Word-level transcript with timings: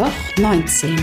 Loch 0.00 0.38
19, 0.38 0.96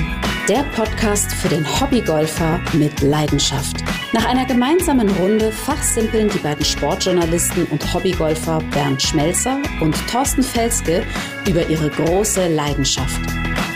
der 0.49 0.63
Podcast 0.75 1.31
für 1.31 1.49
den 1.49 1.63
Hobbygolfer 1.79 2.59
mit 2.73 2.99
Leidenschaft. 3.01 3.77
Nach 4.11 4.25
einer 4.25 4.43
gemeinsamen 4.45 5.07
Runde 5.07 5.51
fachsimpeln 5.51 6.29
die 6.29 6.39
beiden 6.39 6.65
Sportjournalisten 6.65 7.67
und 7.67 7.93
Hobbygolfer 7.93 8.59
Bernd 8.71 8.99
Schmelzer 8.99 9.59
und 9.81 9.95
Thorsten 10.07 10.41
Felske 10.41 11.03
über 11.47 11.69
ihre 11.69 11.91
große 11.91 12.47
Leidenschaft. 12.47 13.21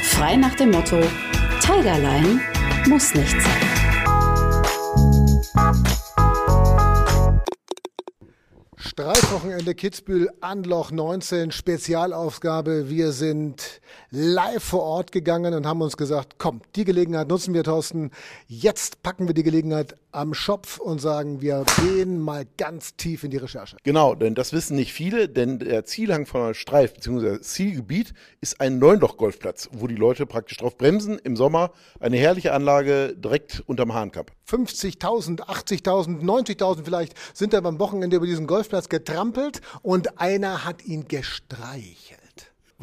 Frei 0.01 0.37
nach 0.37 0.55
dem 0.55 0.71
Motto: 0.71 0.99
Tigerline 1.61 2.39
muss 2.87 3.13
nicht 3.13 3.39
sein. 3.39 3.71
Streifwochenende 9.31 9.75
Kitzbühel 9.75 10.29
Anloch 10.41 10.91
19 10.91 11.53
Spezialausgabe. 11.53 12.89
Wir 12.89 13.13
sind 13.13 13.79
live 14.09 14.61
vor 14.61 14.83
Ort 14.83 15.13
gegangen 15.13 15.53
und 15.53 15.65
haben 15.65 15.81
uns 15.81 15.95
gesagt, 15.95 16.33
komm, 16.37 16.59
die 16.75 16.83
Gelegenheit 16.83 17.29
nutzen 17.29 17.53
wir, 17.53 17.63
Thorsten. 17.63 18.11
Jetzt 18.47 19.03
packen 19.03 19.27
wir 19.27 19.33
die 19.33 19.43
Gelegenheit 19.43 19.95
am 20.11 20.33
Schopf 20.33 20.79
und 20.79 20.99
sagen, 20.99 21.41
wir 21.41 21.63
gehen 21.81 22.19
mal 22.19 22.45
ganz 22.57 22.97
tief 22.97 23.23
in 23.23 23.31
die 23.31 23.37
Recherche. 23.37 23.77
Genau, 23.83 24.15
denn 24.15 24.35
das 24.35 24.51
wissen 24.51 24.75
nicht 24.75 24.91
viele, 24.91 25.29
denn 25.29 25.59
der 25.59 25.85
Zielhang 25.85 26.25
von 26.25 26.53
Streif 26.53 26.93
bzw. 26.93 27.39
Zielgebiet 27.39 28.13
ist 28.41 28.59
ein 28.59 28.79
Neunloch-Golfplatz, 28.79 29.69
wo 29.71 29.87
die 29.87 29.95
Leute 29.95 30.25
praktisch 30.25 30.57
drauf 30.57 30.77
bremsen. 30.77 31.17
Im 31.19 31.37
Sommer 31.37 31.71
eine 32.01 32.17
herrliche 32.17 32.51
Anlage 32.51 33.15
direkt 33.15 33.63
unterm 33.65 33.93
Hahnkapp. 33.93 34.31
50.000, 34.49 35.39
80.000, 35.43 36.21
90.000 36.21 36.83
vielleicht 36.83 37.13
sind 37.33 37.53
da 37.53 37.61
beim 37.61 37.79
Wochenende 37.79 38.17
über 38.17 38.25
diesen 38.25 38.47
Golfplatz 38.47 38.89
getrampelt 39.21 39.61
und 39.81 40.19
einer 40.19 40.65
hat 40.65 40.83
ihn 40.85 41.07
gestreichelt 41.07 42.19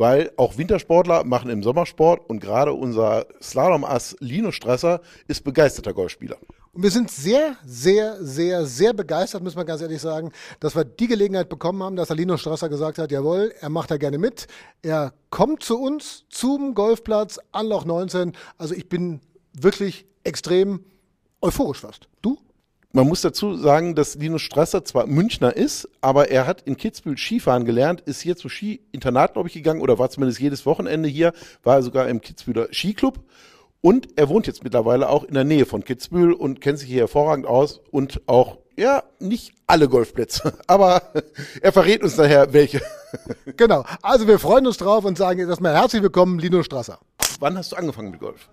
weil 0.00 0.30
auch 0.36 0.56
Wintersportler 0.56 1.24
machen 1.24 1.50
im 1.50 1.64
Sommersport 1.64 2.30
und 2.30 2.38
gerade 2.38 2.72
unser 2.72 3.26
Slalom-Ass 3.42 4.14
Lino 4.20 4.52
Strasser 4.52 5.00
ist 5.26 5.42
begeisterter 5.42 5.92
Golfspieler. 5.92 6.36
Und 6.72 6.84
wir 6.84 6.92
sind 6.92 7.10
sehr, 7.10 7.56
sehr, 7.66 8.24
sehr, 8.24 8.64
sehr 8.64 8.92
begeistert, 8.92 9.42
müssen 9.42 9.56
wir 9.56 9.64
ganz 9.64 9.82
ehrlich 9.82 10.00
sagen, 10.00 10.30
dass 10.60 10.76
wir 10.76 10.84
die 10.84 11.08
Gelegenheit 11.08 11.48
bekommen 11.48 11.82
haben, 11.82 11.96
dass 11.96 12.12
Alino 12.12 12.36
Strasser 12.36 12.68
gesagt 12.68 12.98
hat, 12.98 13.10
jawohl, 13.10 13.52
er 13.58 13.70
macht 13.70 13.90
da 13.90 13.96
gerne 13.96 14.18
mit. 14.18 14.46
Er 14.82 15.14
kommt 15.30 15.64
zu 15.64 15.80
uns 15.80 16.26
zum 16.28 16.76
Golfplatz 16.76 17.40
Anloch 17.50 17.84
19. 17.84 18.34
Also 18.56 18.74
ich 18.74 18.88
bin 18.88 19.20
wirklich 19.52 20.06
extrem 20.22 20.84
euphorisch 21.40 21.80
fast. 21.80 22.06
Du? 22.22 22.38
Man 22.92 23.06
muss 23.06 23.20
dazu 23.20 23.54
sagen, 23.54 23.94
dass 23.94 24.14
Linus 24.14 24.40
Strasser 24.40 24.82
zwar 24.82 25.06
Münchner 25.06 25.54
ist, 25.54 25.90
aber 26.00 26.30
er 26.30 26.46
hat 26.46 26.62
in 26.62 26.78
Kitzbühel 26.78 27.18
Skifahren 27.18 27.66
gelernt, 27.66 28.00
ist 28.00 28.22
hier 28.22 28.34
zu 28.34 28.48
Ski-Internat, 28.48 29.34
glaube 29.34 29.48
ich, 29.48 29.54
gegangen 29.54 29.82
oder 29.82 29.98
war 29.98 30.08
zumindest 30.08 30.40
jedes 30.40 30.64
Wochenende 30.64 31.06
hier, 31.06 31.34
war 31.62 31.82
sogar 31.82 32.08
im 32.08 32.22
Kitzbüheler 32.22 32.68
Skiclub. 32.72 33.20
Und 33.82 34.18
er 34.18 34.30
wohnt 34.30 34.46
jetzt 34.46 34.64
mittlerweile 34.64 35.10
auch 35.10 35.24
in 35.24 35.34
der 35.34 35.44
Nähe 35.44 35.66
von 35.66 35.84
Kitzbühel 35.84 36.32
und 36.32 36.62
kennt 36.62 36.78
sich 36.78 36.88
hier 36.88 37.00
hervorragend 37.00 37.46
aus 37.46 37.82
und 37.90 38.22
auch, 38.26 38.56
ja, 38.74 39.02
nicht 39.18 39.52
alle 39.66 39.86
Golfplätze, 39.88 40.54
aber 40.66 41.02
er 41.60 41.72
verrät 41.72 42.02
uns 42.02 42.16
daher 42.16 42.52
welche. 42.54 42.80
Genau. 43.56 43.84
Also 44.02 44.26
wir 44.26 44.38
freuen 44.38 44.66
uns 44.66 44.76
drauf 44.76 45.04
und 45.06 45.16
sagen 45.16 45.40
jetzt 45.40 45.48
erstmal 45.48 45.74
herzlich 45.74 46.02
willkommen, 46.02 46.38
Linus 46.38 46.66
Strasser. 46.66 46.98
Wann 47.40 47.56
hast 47.56 47.72
du 47.72 47.76
angefangen 47.76 48.10
mit 48.10 48.20
Golf? 48.20 48.50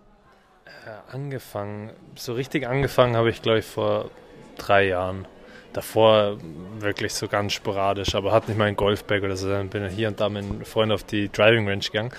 Äh, 0.66 1.14
angefangen, 1.14 1.92
so 2.16 2.34
richtig 2.34 2.66
angefangen 2.66 3.18
habe 3.18 3.30
ich, 3.30 3.42
glaube 3.42 3.60
ich, 3.60 3.66
vor 3.66 4.10
drei 4.58 4.88
Jahren. 4.88 5.28
Davor 5.74 6.38
wirklich 6.80 7.14
so 7.14 7.28
ganz 7.28 7.52
sporadisch, 7.52 8.16
aber 8.16 8.32
hat 8.32 8.48
nicht 8.48 8.58
mal 8.58 8.66
ein 8.66 8.78
Golfbag 8.78 9.24
oder 9.24 9.36
so. 9.36 9.50
Dann 9.50 9.70
bin 9.70 9.86
ich 9.86 9.94
hier 9.94 10.08
und 10.08 10.22
da 10.22 10.30
mit 10.30 10.46
einem 10.46 10.64
Freund 10.64 10.92
auf 10.94 11.04
die 11.04 11.30
Driving 11.30 11.68
Range 11.68 11.84
gegangen. 11.84 12.12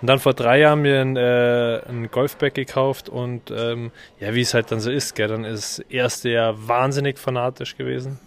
Und 0.00 0.08
dann 0.08 0.18
vor 0.18 0.32
drei 0.32 0.60
Jahren 0.60 0.80
mir 0.80 1.00
ein, 1.00 1.16
äh, 1.16 1.82
ein 1.88 2.10
Golfbag 2.10 2.54
gekauft 2.54 3.08
und 3.08 3.50
ähm, 3.50 3.92
ja, 4.18 4.34
wie 4.34 4.40
es 4.40 4.54
halt 4.54 4.72
dann 4.72 4.80
so 4.80 4.90
ist, 4.90 5.14
gell, 5.14 5.28
dann 5.28 5.44
ist 5.44 5.78
das 5.78 5.86
erste 5.90 6.30
Jahr 6.30 6.66
wahnsinnig 6.66 7.18
fanatisch 7.18 7.76
gewesen. 7.76 8.18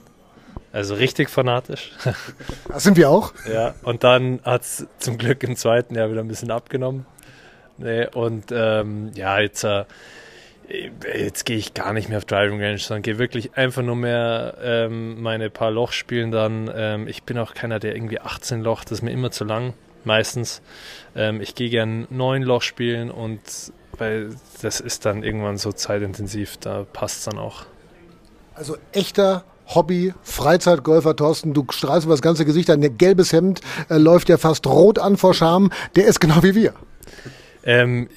Also 0.71 0.95
richtig 0.95 1.29
fanatisch. 1.29 1.91
Das 2.67 2.83
sind 2.83 2.97
wir 2.97 3.09
auch. 3.09 3.33
Ja, 3.51 3.75
und 3.83 4.03
dann 4.03 4.41
hat 4.43 4.61
es 4.61 4.87
zum 4.99 5.17
Glück 5.17 5.41
im 5.43 5.55
zweiten 5.55 5.95
Jahr 5.95 6.11
wieder 6.11 6.21
ein 6.21 6.27
bisschen 6.27 6.51
abgenommen. 6.51 7.05
Nee, 7.77 8.07
und 8.13 8.51
ähm, 8.51 9.11
ja, 9.15 9.39
jetzt 9.39 9.63
äh, 9.63 9.85
jetzt 10.69 11.45
gehe 11.45 11.57
ich 11.57 11.73
gar 11.73 11.93
nicht 11.93 12.09
mehr 12.09 12.17
auf 12.17 12.25
Driving 12.25 12.61
Range, 12.61 12.77
sondern 12.77 13.01
gehe 13.01 13.17
wirklich 13.17 13.55
einfach 13.57 13.81
nur 13.81 13.95
mehr 13.95 14.57
ähm, 14.61 15.21
meine 15.21 15.49
paar 15.49 15.71
Loch 15.71 15.91
spielen 15.91 16.31
dann. 16.31 16.71
Ähm, 16.73 17.07
ich 17.07 17.23
bin 17.23 17.37
auch 17.37 17.53
keiner, 17.53 17.79
der 17.79 17.95
irgendwie 17.95 18.19
18 18.19 18.61
Loch, 18.61 18.83
das 18.83 18.93
ist 18.93 19.01
mir 19.01 19.11
immer 19.11 19.31
zu 19.31 19.43
lang, 19.43 19.73
meistens. 20.03 20.61
Ähm, 21.15 21.41
ich 21.41 21.55
gehe 21.55 21.69
gern 21.69 22.07
9 22.09 22.43
Loch 22.43 22.61
spielen 22.61 23.11
und 23.11 23.41
weil 23.97 24.35
das 24.61 24.79
ist 24.79 25.05
dann 25.05 25.23
irgendwann 25.23 25.57
so 25.57 25.71
zeitintensiv, 25.71 26.57
da 26.57 26.85
passt 26.91 27.19
es 27.19 27.25
dann 27.25 27.39
auch. 27.39 27.65
Also 28.53 28.77
echter 28.91 29.43
Hobby, 29.67 30.13
Freizeitgolfer 30.21 31.15
Thorsten, 31.15 31.53
du 31.53 31.65
strahlst 31.69 32.05
über 32.05 32.13
das 32.13 32.21
ganze 32.21 32.45
Gesicht, 32.45 32.69
dein 32.69 32.97
gelbes 32.97 33.33
Hemd 33.33 33.61
äh, 33.89 33.97
läuft 33.97 34.29
ja 34.29 34.37
fast 34.37 34.67
rot 34.67 34.99
an 34.99 35.17
vor 35.17 35.33
Scham. 35.33 35.71
Der 35.95 36.05
ist 36.05 36.19
genau 36.19 36.43
wie 36.43 36.55
wir. 36.55 36.73
Ähm, 37.65 38.09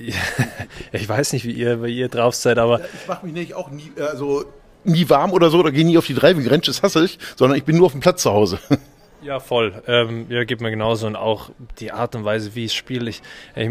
ich 0.93 1.09
weiß 1.09 1.33
nicht, 1.33 1.45
wie 1.45 1.53
ihr, 1.53 1.83
wie 1.83 1.97
ihr 1.97 2.09
drauf 2.09 2.35
seid, 2.35 2.59
aber. 2.59 2.81
Ich 2.81 3.09
mache 3.09 3.27
mich 3.27 3.35
nicht 3.35 3.55
auch 3.55 3.71
nie, 3.71 3.91
also 3.99 4.45
nie 4.85 5.09
warm 5.09 5.33
oder 5.33 5.51
so, 5.51 5.59
oder 5.59 5.73
gehe 5.73 5.85
nie 5.85 5.99
auf 5.99 6.07
die 6.07 6.15
Driving 6.15 6.47
Range, 6.47 6.63
das 6.65 6.83
hasse 6.83 7.05
ich, 7.05 7.19
sondern 7.37 7.59
ich 7.59 7.65
bin 7.65 7.77
nur 7.77 7.87
auf 7.87 7.93
dem 7.93 8.01
Platz 8.01 8.23
zu 8.23 8.33
Hause. 8.33 8.59
Ja, 9.21 9.41
voll. 9.41 9.83
Ähm, 9.89 10.27
ja, 10.29 10.45
geht 10.45 10.61
mir 10.61 10.71
genauso. 10.71 11.09
Und 11.09 11.17
auch 11.17 11.51
die 11.81 11.91
Art 11.91 12.15
und 12.15 12.25
Weise, 12.25 12.55
wie 12.55 12.67
ich 12.67 12.73
spiele. 12.73 13.11
Ich, 13.11 13.21
ich, 13.57 13.71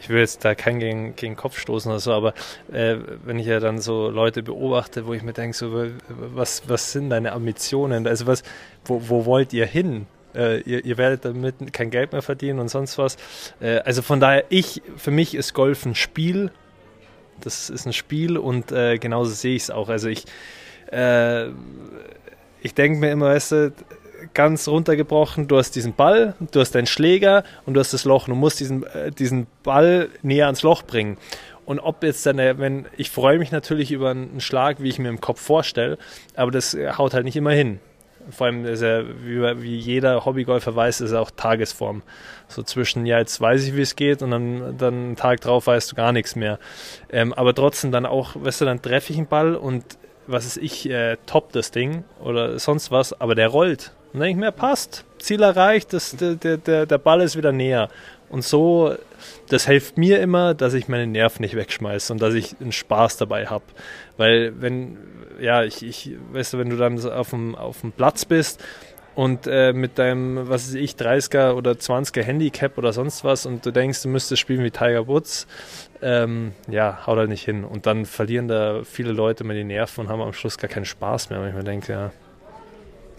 ich 0.00 0.08
will 0.08 0.20
jetzt 0.20 0.44
da 0.44 0.54
keinen 0.54 0.80
gegen, 0.80 1.16
gegen 1.16 1.34
den 1.34 1.36
Kopf 1.36 1.58
stoßen 1.58 1.90
oder 1.90 2.00
so, 2.00 2.12
aber 2.12 2.32
äh, 2.72 2.96
wenn 3.24 3.38
ich 3.38 3.46
ja 3.46 3.60
dann 3.60 3.78
so 3.78 4.08
Leute 4.08 4.42
beobachte, 4.42 5.06
wo 5.06 5.12
ich 5.12 5.22
mir 5.22 5.34
denke, 5.34 5.54
so, 5.54 5.86
was, 6.08 6.62
was 6.68 6.92
sind 6.92 7.10
deine 7.10 7.32
Ambitionen? 7.32 8.06
Also 8.06 8.26
was, 8.26 8.42
wo, 8.86 9.02
wo 9.08 9.26
wollt 9.26 9.52
ihr 9.52 9.66
hin? 9.66 10.06
Äh, 10.34 10.60
ihr, 10.60 10.84
ihr, 10.84 10.98
werdet 10.98 11.24
damit 11.24 11.72
kein 11.72 11.90
Geld 11.90 12.12
mehr 12.12 12.22
verdienen 12.22 12.58
und 12.58 12.68
sonst 12.68 12.98
was. 12.98 13.16
Äh, 13.60 13.78
also 13.78 14.02
von 14.02 14.20
daher, 14.20 14.44
ich, 14.48 14.82
für 14.96 15.10
mich 15.10 15.34
ist 15.34 15.54
Golf 15.54 15.84
ein 15.84 15.94
Spiel. 15.94 16.50
Das 17.40 17.70
ist 17.70 17.86
ein 17.86 17.92
Spiel 17.92 18.36
und 18.36 18.70
äh, 18.70 18.98
genauso 18.98 19.32
sehe 19.32 19.56
ich 19.56 19.62
es 19.62 19.70
auch. 19.70 19.88
Also 19.88 20.08
ich, 20.08 20.24
äh, 20.92 21.48
ich 22.60 22.74
denke 22.74 22.98
mir 22.98 23.10
immer, 23.10 23.26
weißt 23.26 23.52
du, 23.52 23.72
ganz 24.34 24.68
runtergebrochen, 24.68 25.48
du 25.48 25.56
hast 25.56 25.72
diesen 25.72 25.94
Ball, 25.94 26.34
du 26.52 26.60
hast 26.60 26.74
deinen 26.74 26.86
Schläger 26.86 27.44
und 27.64 27.74
du 27.74 27.80
hast 27.80 27.94
das 27.94 28.04
Loch. 28.04 28.26
Du 28.26 28.34
musst 28.34 28.60
diesen, 28.60 28.84
äh, 28.84 29.10
diesen 29.10 29.46
Ball 29.62 30.10
näher 30.22 30.46
ans 30.46 30.62
Loch 30.62 30.82
bringen. 30.82 31.16
Und 31.64 31.78
ob 31.78 32.02
jetzt 32.02 32.26
dann, 32.26 32.36
wenn 32.36 32.86
ich 32.96 33.10
freue 33.10 33.38
mich 33.38 33.52
natürlich 33.52 33.92
über 33.92 34.10
einen 34.10 34.40
Schlag, 34.40 34.82
wie 34.82 34.88
ich 34.88 34.98
mir 34.98 35.08
im 35.08 35.20
Kopf 35.20 35.40
vorstelle, 35.40 35.98
aber 36.34 36.50
das 36.50 36.76
haut 36.98 37.14
halt 37.14 37.24
nicht 37.24 37.36
immer 37.36 37.52
hin 37.52 37.78
vor 38.30 38.46
allem 38.46 38.64
ist 38.64 38.82
er, 38.82 39.04
wie, 39.24 39.76
jeder 39.76 40.24
Hobbygolfer 40.24 40.74
weiß, 40.74 41.00
ist 41.00 41.12
er 41.12 41.20
auch 41.20 41.30
Tagesform. 41.30 42.02
So 42.48 42.62
zwischen, 42.62 43.06
ja, 43.06 43.18
jetzt 43.18 43.40
weiß 43.40 43.66
ich, 43.66 43.76
wie 43.76 43.82
es 43.82 43.96
geht 43.96 44.22
und 44.22 44.30
dann, 44.30 44.76
dann 44.76 44.94
einen 44.94 45.16
Tag 45.16 45.40
drauf 45.40 45.66
weißt 45.66 45.92
du 45.92 45.96
gar 45.96 46.12
nichts 46.12 46.36
mehr. 46.36 46.58
Ähm, 47.10 47.32
aber 47.32 47.54
trotzdem 47.54 47.92
dann 47.92 48.06
auch, 48.06 48.32
weißt 48.34 48.60
du, 48.60 48.64
dann 48.64 48.82
treffe 48.82 49.12
ich 49.12 49.18
einen 49.18 49.28
Ball 49.28 49.54
und 49.54 49.84
was 50.26 50.46
ist 50.46 50.58
ich, 50.58 50.88
äh, 50.88 51.16
top 51.26 51.52
das 51.52 51.70
Ding 51.70 52.04
oder 52.22 52.58
sonst 52.58 52.90
was, 52.90 53.18
aber 53.20 53.34
der 53.34 53.48
rollt. 53.48 53.92
Und 54.12 54.20
dann 54.20 54.28
denke 54.28 54.40
ich 54.40 54.44
mir, 54.46 54.52
passt, 54.52 55.04
Ziel 55.18 55.42
erreicht, 55.42 55.92
das, 55.92 56.16
der, 56.16 56.34
der, 56.34 56.86
der 56.86 56.98
Ball 56.98 57.20
ist 57.20 57.36
wieder 57.36 57.52
näher. 57.52 57.88
Und 58.30 58.44
so, 58.44 58.94
das 59.48 59.66
hilft 59.66 59.98
mir 59.98 60.20
immer, 60.20 60.54
dass 60.54 60.74
ich 60.74 60.88
meine 60.88 61.06
Nerven 61.06 61.42
nicht 61.42 61.56
wegschmeiße 61.56 62.12
und 62.12 62.22
dass 62.22 62.34
ich 62.34 62.54
einen 62.60 62.72
Spaß 62.72 63.16
dabei 63.16 63.46
habe. 63.46 63.64
Weil 64.16 64.60
wenn, 64.60 64.98
ja, 65.40 65.64
ich, 65.64 65.82
ich, 65.82 66.12
weißt 66.32 66.54
du, 66.54 66.58
wenn 66.58 66.70
du 66.70 66.76
dann 66.76 66.98
auf 67.10 67.30
dem, 67.30 67.56
auf 67.56 67.80
dem 67.80 67.90
Platz 67.90 68.24
bist 68.24 68.62
und 69.16 69.48
äh, 69.48 69.72
mit 69.72 69.98
deinem, 69.98 70.48
was 70.48 70.68
weiß 70.68 70.74
ich, 70.74 70.92
30er 70.92 71.54
oder 71.54 71.72
20er 71.72 72.22
Handicap 72.22 72.78
oder 72.78 72.92
sonst 72.92 73.24
was 73.24 73.46
und 73.46 73.66
du 73.66 73.72
denkst, 73.72 74.02
du 74.02 74.08
müsstest 74.08 74.40
spielen 74.40 74.62
wie 74.62 74.70
Tiger 74.70 75.08
Woods, 75.08 75.48
ähm, 76.00 76.52
ja, 76.68 77.04
haut 77.06 77.18
halt 77.18 77.28
nicht 77.28 77.44
hin. 77.44 77.64
Und 77.64 77.86
dann 77.86 78.06
verlieren 78.06 78.46
da 78.46 78.82
viele 78.84 79.10
Leute 79.12 79.42
mal 79.42 79.56
die 79.56 79.64
Nerven 79.64 80.02
und 80.02 80.08
haben 80.08 80.22
am 80.22 80.32
Schluss 80.32 80.56
gar 80.56 80.70
keinen 80.70 80.84
Spaß 80.84 81.30
mehr. 81.30 81.40
Und 81.40 81.48
ich 81.48 81.54
mir 81.54 81.64
denke, 81.64 81.92
ja. 81.92 82.12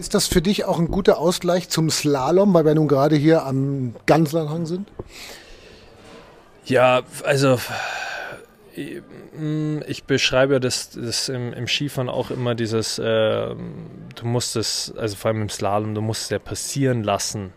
Ist 0.01 0.15
das 0.15 0.25
für 0.25 0.41
dich 0.41 0.65
auch 0.65 0.79
ein 0.79 0.87
guter 0.87 1.19
Ausgleich 1.19 1.69
zum 1.69 1.91
Slalom, 1.91 2.55
weil 2.55 2.65
wir 2.65 2.73
nun 2.73 2.87
gerade 2.87 3.15
hier 3.15 3.45
am 3.45 3.93
Ganslernhang 4.07 4.65
sind? 4.65 4.89
Ja, 6.65 7.03
also 7.23 7.59
ich 9.85 10.03
beschreibe 10.05 10.59
das, 10.59 10.89
das 10.89 11.29
im, 11.29 11.53
im, 11.53 11.67
Skifahren 11.67 12.09
auch 12.09 12.31
immer 12.31 12.55
dieses, 12.55 12.97
äh, 12.97 13.03
du 13.05 14.25
musst 14.25 14.55
es, 14.55 14.91
also 14.97 15.15
vor 15.15 15.29
allem 15.29 15.43
im 15.43 15.49
Slalom, 15.49 15.93
du 15.93 16.01
musst 16.01 16.23
es 16.23 16.29
ja 16.31 16.39
passieren 16.39 17.03
lassen. 17.03 17.53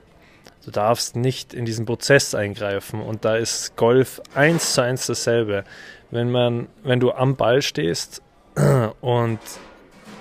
Du 0.66 0.70
darfst 0.70 1.16
nicht 1.16 1.54
in 1.54 1.64
diesen 1.64 1.86
Prozess 1.86 2.34
eingreifen 2.34 3.00
und 3.00 3.24
da 3.24 3.36
ist 3.36 3.74
Golf 3.76 4.20
eins 4.34 4.74
zu 4.74 4.82
eins 4.82 5.06
dasselbe. 5.06 5.64
Wenn 6.10 6.30
man, 6.30 6.68
wenn 6.82 7.00
du 7.00 7.10
am 7.10 7.36
Ball 7.36 7.62
stehst 7.62 8.20
und 9.00 9.38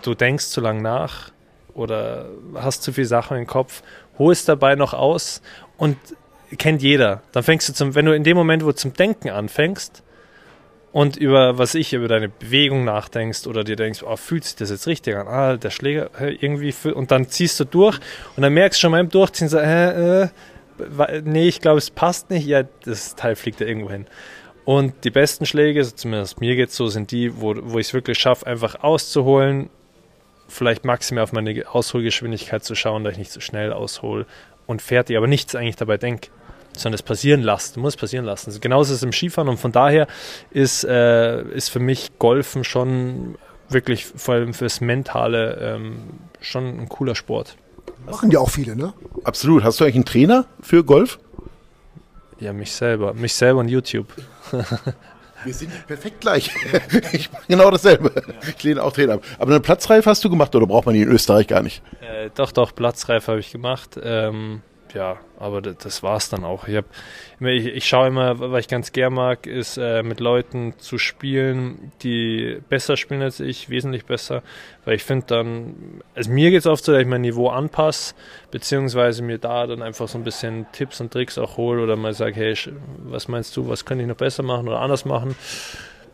du 0.04 0.16
denkst 0.16 0.46
zu 0.46 0.62
lang 0.62 0.82
nach 0.82 1.33
oder 1.74 2.28
hast 2.56 2.84
zu 2.84 2.94
viel 2.94 3.06
Sachen 3.06 3.38
im 3.38 3.48
Kopf, 3.48 3.82
holst 4.18 4.48
dabei 4.50 4.76
noch 4.76 4.94
aus 4.94 5.42
und 5.78 5.98
kennt 6.58 6.82
jeder. 6.82 7.22
Dann 7.32 7.44
fängst 7.44 7.70
du 7.70 7.74
zum, 7.74 7.96
wenn 7.96 8.06
du 8.06 8.16
in 8.16 8.24
dem 8.24 8.38
Moment, 8.38 8.64
wo 8.64 8.68
du 8.68 8.76
zum 8.76 8.94
Denken 8.94 9.30
anfängst 9.30 10.04
und 10.92 11.18
über, 11.18 11.58
was 11.58 11.74
ich, 11.74 11.94
über 11.94 12.08
deine 12.08 12.30
Bewegung 12.30 12.84
nachdenkst 12.84 13.48
oder 13.48 13.64
dir 13.64 13.76
denkst, 13.76 14.04
oh, 14.04 14.16
fühlt 14.16 14.44
sich 14.44 14.56
das 14.56 14.70
jetzt 14.70 14.86
richtig 14.86 15.16
an? 15.16 15.28
Ah, 15.28 15.58
der 15.58 15.72
Schläger 15.72 16.12
irgendwie, 16.20 16.74
und 16.94 17.12
dann 17.12 17.28
ziehst 17.28 17.60
du 17.60 17.66
durch 17.66 18.00
und 18.36 18.44
dann 18.44 18.54
merkst 18.54 18.80
du 18.80 18.82
schon 18.82 18.92
beim 18.92 19.10
Durchziehen 19.10 19.50
so, 19.50 19.58
äh, 19.58 20.24
äh, 20.24 20.30
nee, 21.24 21.48
ich 21.48 21.62
glaube, 21.62 21.80
es 21.80 21.90
passt 21.90 22.30
nicht. 22.30 22.46
Ja, 22.46 22.64
das 22.86 23.16
Teil 23.16 23.36
fliegt 23.36 23.60
ja 23.60 23.68
irgendwo 23.68 23.90
hin. 23.90 24.06
Und 24.66 24.94
die 25.04 25.10
besten 25.10 25.46
Schläge, 25.46 25.84
zumindest 25.94 26.40
mir 26.40 26.56
geht 26.56 26.70
es 26.70 26.76
so, 26.76 26.88
sind 26.88 27.12
die, 27.12 27.42
wo, 27.42 27.54
wo 27.58 27.80
ich 27.80 27.88
es 27.88 27.94
wirklich 27.94 28.18
schaffe, 28.18 28.48
einfach 28.48 28.82
auszuholen, 28.84 29.70
vielleicht 30.48 30.86
maximal 30.86 31.24
auf 31.24 31.34
meine 31.34 31.64
Ausholgeschwindigkeit 31.68 32.64
zu 32.64 32.76
schauen, 32.76 33.04
dass 33.04 33.14
ich 33.14 33.20
nicht 33.20 33.32
zu 33.32 33.40
so 33.40 33.42
schnell 33.42 33.74
aushole 33.74 34.26
und 34.68 34.82
fertig, 34.82 35.18
aber 35.18 35.28
nichts 35.28 35.56
eigentlich 35.56 35.76
dabei 35.76 35.98
denke, 35.98 36.30
sondern 36.76 36.96
es 36.96 37.04
passieren 37.04 37.42
lassen. 37.42 37.76
Du 37.76 37.80
musst 37.82 38.00
passieren 38.00 38.26
lassen. 38.26 38.50
Also 38.50 38.60
genauso 38.60 38.94
ist 38.94 38.98
es 38.98 39.04
im 39.04 39.12
Skifahren 39.12 39.50
und 39.50 39.58
von 39.58 39.72
daher 39.72 40.08
ist, 40.52 40.84
äh, 40.84 41.42
ist 41.50 41.70
für 41.70 41.80
mich 41.80 42.12
Golfen 42.20 42.64
schon 42.64 43.36
wirklich 43.70 44.06
vor 44.06 44.36
allem 44.36 44.54
fürs 44.54 44.82
Mentale 44.82 45.58
ähm, 45.62 46.00
schon 46.42 46.80
ein 46.80 46.90
cooler 46.90 47.16
Sport. 47.16 47.56
Machen 48.06 48.32
ja 48.32 48.40
auch 48.40 48.50
viele, 48.50 48.76
ne? 48.76 48.94
Absolut. 49.24 49.64
Hast 49.64 49.80
du 49.80 49.86
eigentlich 49.86 49.96
einen 49.96 50.06
Trainer 50.06 50.46
für 50.62 50.84
Golf? 50.84 51.20
Ja, 52.40 52.52
mich 52.52 52.74
selber. 52.74 53.14
Mich 53.14 53.34
selber 53.34 53.62
und 53.62 53.70
YouTube. 53.70 54.08
Wir 55.44 55.54
sind 55.54 55.88
perfekt 55.88 56.22
gleich. 56.22 56.50
Ich 57.12 57.32
mache 57.32 57.44
genau 57.48 57.70
dasselbe. 57.70 58.12
Ich 58.48 58.64
lehne 58.64 58.82
auch 58.82 58.92
Trainer 58.92 59.14
ab. 59.14 59.24
Aber 59.38 59.52
eine 59.52 59.60
Platzreife 59.60 60.10
hast 60.10 60.24
du 60.24 60.30
gemacht 60.30 60.56
oder 60.56 60.66
braucht 60.68 60.86
man 60.86 60.96
die 60.96 61.02
in 61.02 61.10
Österreich 61.10 61.48
gar 61.48 61.62
nicht? 61.62 61.82
Äh, 62.02 62.30
doch, 62.34 62.52
doch, 62.52 62.74
Platzreife 62.74 63.32
habe 63.32 63.40
ich 63.40 63.52
gemacht. 63.52 64.00
Ähm, 64.02 64.62
ja, 64.94 65.18
aber 65.40 65.62
das 65.62 66.04
war 66.04 66.18
es 66.18 66.30
dann 66.30 66.44
auch. 66.44 66.68
Ich, 66.68 66.76
hab, 66.76 66.86
ich, 67.40 67.66
ich 67.66 67.88
schaue 67.88 68.08
immer, 68.08 68.40
was 68.40 68.62
ich 68.62 68.68
ganz 68.68 68.92
gern 68.92 69.14
mag, 69.14 69.48
ist 69.48 69.78
äh, 69.78 70.04
mit 70.04 70.20
Leuten 70.20 70.74
zu 70.78 70.98
spielen, 70.98 71.92
die 72.02 72.62
besser 72.70 72.96
spielen 72.96 73.22
als 73.22 73.40
ich, 73.40 73.70
wesentlich 73.70 74.06
besser, 74.06 74.44
weil 74.86 74.96
ich 74.96 75.04
finde 75.04 75.26
dann, 75.28 76.02
also 76.16 76.30
mir 76.30 76.52
geht 76.52 76.60
es 76.60 76.68
oft 76.68 76.84
so, 76.84 76.92
dass 76.92 77.02
ich 77.02 77.08
mein 77.08 77.22
Niveau 77.22 77.50
anpasse, 77.50 78.14
beziehungsweise 78.52 79.24
mir 79.24 79.40
da 79.40 79.66
dann 79.66 79.82
einfach 79.82 80.08
so 80.08 80.18
ein 80.18 80.24
bisschen 80.24 80.68
Tipps 80.72 81.02
und 81.02 81.12
Tricks 81.12 81.38
auch 81.38 81.58
hole 81.58 81.82
oder 81.82 81.96
mal 81.96 82.14
sage, 82.14 82.36
hey, 82.36 82.56
was 82.98 83.28
meinst 83.28 83.58
du, 83.58 83.68
was 83.68 83.86
könnte 83.86 84.04
ich 84.04 84.08
noch 84.08 84.16
besser 84.16 84.44
machen 84.44 84.68
oder 84.68 84.80
anders 84.80 85.06
machen 85.06 85.36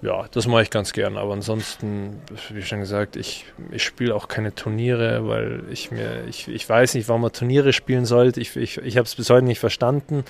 ja, 0.01 0.25
das 0.31 0.47
mache 0.47 0.63
ich 0.63 0.69
ganz 0.69 0.93
gern. 0.93 1.17
Aber 1.17 1.33
ansonsten, 1.33 2.21
wie 2.51 2.61
schon 2.61 2.79
gesagt, 2.79 3.15
ich, 3.15 3.45
ich 3.71 3.83
spiele 3.83 4.15
auch 4.15 4.27
keine 4.27 4.55
Turniere, 4.55 5.27
weil 5.27 5.63
ich 5.71 5.91
mir, 5.91 6.25
ich, 6.27 6.47
ich 6.47 6.67
weiß 6.67 6.93
nicht, 6.93 7.09
warum 7.09 7.21
man 7.21 7.33
Turniere 7.33 7.73
spielen 7.73 8.05
sollte. 8.05 8.39
Ich, 8.39 8.55
ich, 8.55 8.77
ich 8.77 8.97
habe 8.97 9.05
es 9.05 9.15
bis 9.15 9.29
heute 9.29 9.45
nicht 9.45 9.59
verstanden. 9.59 10.23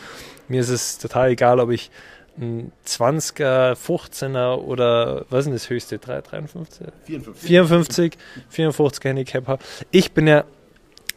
Mir 0.47 0.61
ist 0.61 0.69
es 0.69 0.97
total 0.97 1.29
egal, 1.29 1.59
ob 1.59 1.69
ich 1.69 1.91
ein 2.39 2.71
20er, 2.87 3.73
15er 3.73 4.55
oder 4.55 5.25
was 5.29 5.39
ist 5.39 5.45
denn 5.45 5.53
das 5.53 5.69
höchste? 5.69 5.99
3, 5.99 6.21
53? 6.21 6.87
54. 7.05 7.35
54, 7.35 8.17
54 8.49 9.03
Handicap 9.03 9.47
habe. 9.47 9.63
Ich 9.91 10.13
bin 10.13 10.27
ja 10.27 10.45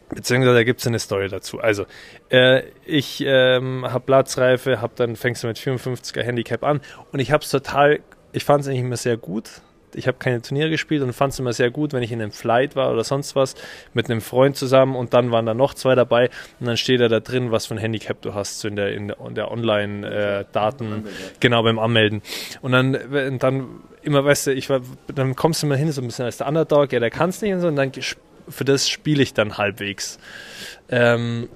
Beziehungsweise 0.09 0.53
da 0.53 0.63
gibt 0.63 0.79
es 0.79 0.87
eine 0.87 0.99
Story 0.99 1.27
dazu. 1.27 1.59
Also, 1.59 1.85
äh, 2.29 2.63
ich 2.85 3.23
ähm, 3.25 3.83
habe 3.85 4.05
Platzreife, 4.05 4.79
hab 4.81 4.95
dann 4.95 5.15
fängst 5.15 5.43
du 5.43 5.47
mit 5.47 5.57
54er 5.57 6.21
Handicap 6.21 6.63
an 6.63 6.81
und 7.11 7.19
ich 7.19 7.31
habe 7.31 7.43
es 7.43 7.49
total 7.49 7.99
ich 8.33 8.43
fand 8.43 8.61
es 8.61 8.67
eigentlich 8.67 8.81
immer 8.81 8.97
sehr 8.97 9.17
gut. 9.17 9.61
Ich 9.95 10.07
habe 10.07 10.17
keine 10.17 10.41
Turniere 10.41 10.71
gespielt 10.71 11.03
und 11.03 11.13
fand 11.13 11.33
es 11.33 11.39
immer 11.39 11.53
sehr 11.53 11.69
gut, 11.69 11.93
wenn 11.93 12.01
ich 12.01 12.11
in 12.11 12.19
einem 12.19 12.31
Flight 12.31 12.75
war 12.75 12.91
oder 12.91 13.03
sonst 13.03 13.35
was 13.35 13.53
mit 13.93 14.09
einem 14.09 14.21
Freund 14.21 14.55
zusammen 14.55 14.95
und 14.95 15.13
dann 15.13 15.29
waren 15.29 15.45
da 15.45 15.53
noch 15.53 15.75
zwei 15.75 15.93
dabei 15.93 16.31
und 16.59 16.65
dann 16.65 16.77
steht 16.77 16.99
da 16.99 17.07
da 17.07 17.19
drin, 17.19 17.51
was 17.51 17.67
für 17.67 17.75
ein 17.75 17.77
Handicap 17.77 18.19
du 18.23 18.33
hast 18.33 18.59
so 18.59 18.67
in 18.67 18.75
der, 18.75 18.91
in 18.93 19.09
der, 19.09 19.17
der 19.29 19.51
Online-Daten, 19.51 20.91
äh, 20.91 21.09
genau 21.39 21.61
beim 21.61 21.77
Anmelden. 21.77 22.23
Und 22.61 22.71
dann, 22.71 23.37
dann 23.37 23.67
immer, 24.01 24.25
weißt 24.25 24.47
du, 24.47 24.53
ich 24.53 24.67
war, 24.69 24.81
dann 25.13 25.35
kommst 25.35 25.61
du 25.61 25.67
mal 25.67 25.77
hin, 25.77 25.91
so 25.91 26.01
ein 26.01 26.07
bisschen 26.07 26.25
als 26.25 26.37
der 26.37 26.47
Underdog, 26.47 26.91
ja, 26.91 26.99
der 26.99 27.11
kann 27.11 27.29
es 27.29 27.41
nicht 27.43 27.53
und 27.53 27.61
so 27.61 27.67
und 27.67 27.75
dann 27.75 27.91
für 28.49 28.65
das 28.65 28.89
spiele 28.89 29.21
ich 29.21 29.33
dann 29.33 29.57
halbwegs. 29.57 30.17
Ähm, 30.89 31.49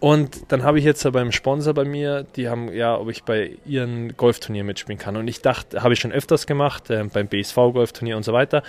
und 0.00 0.50
dann 0.50 0.62
habe 0.62 0.78
ich 0.78 0.84
jetzt 0.84 1.10
beim 1.12 1.30
Sponsor 1.30 1.74
bei 1.74 1.84
mir, 1.84 2.24
die 2.36 2.48
haben 2.48 2.72
ja, 2.72 2.96
ob 2.98 3.10
ich 3.10 3.22
bei 3.22 3.58
ihren 3.66 4.16
Golfturnier 4.16 4.64
mitspielen 4.64 4.98
kann. 4.98 5.16
Und 5.16 5.28
ich 5.28 5.42
dachte, 5.42 5.82
habe 5.82 5.92
ich 5.92 6.00
schon 6.00 6.10
öfters 6.10 6.46
gemacht, 6.46 6.88
äh, 6.88 7.04
beim 7.04 7.28
BSV 7.28 7.54
Golfturnier 7.54 8.16
und 8.16 8.24
so 8.24 8.32
weiter. 8.32 8.62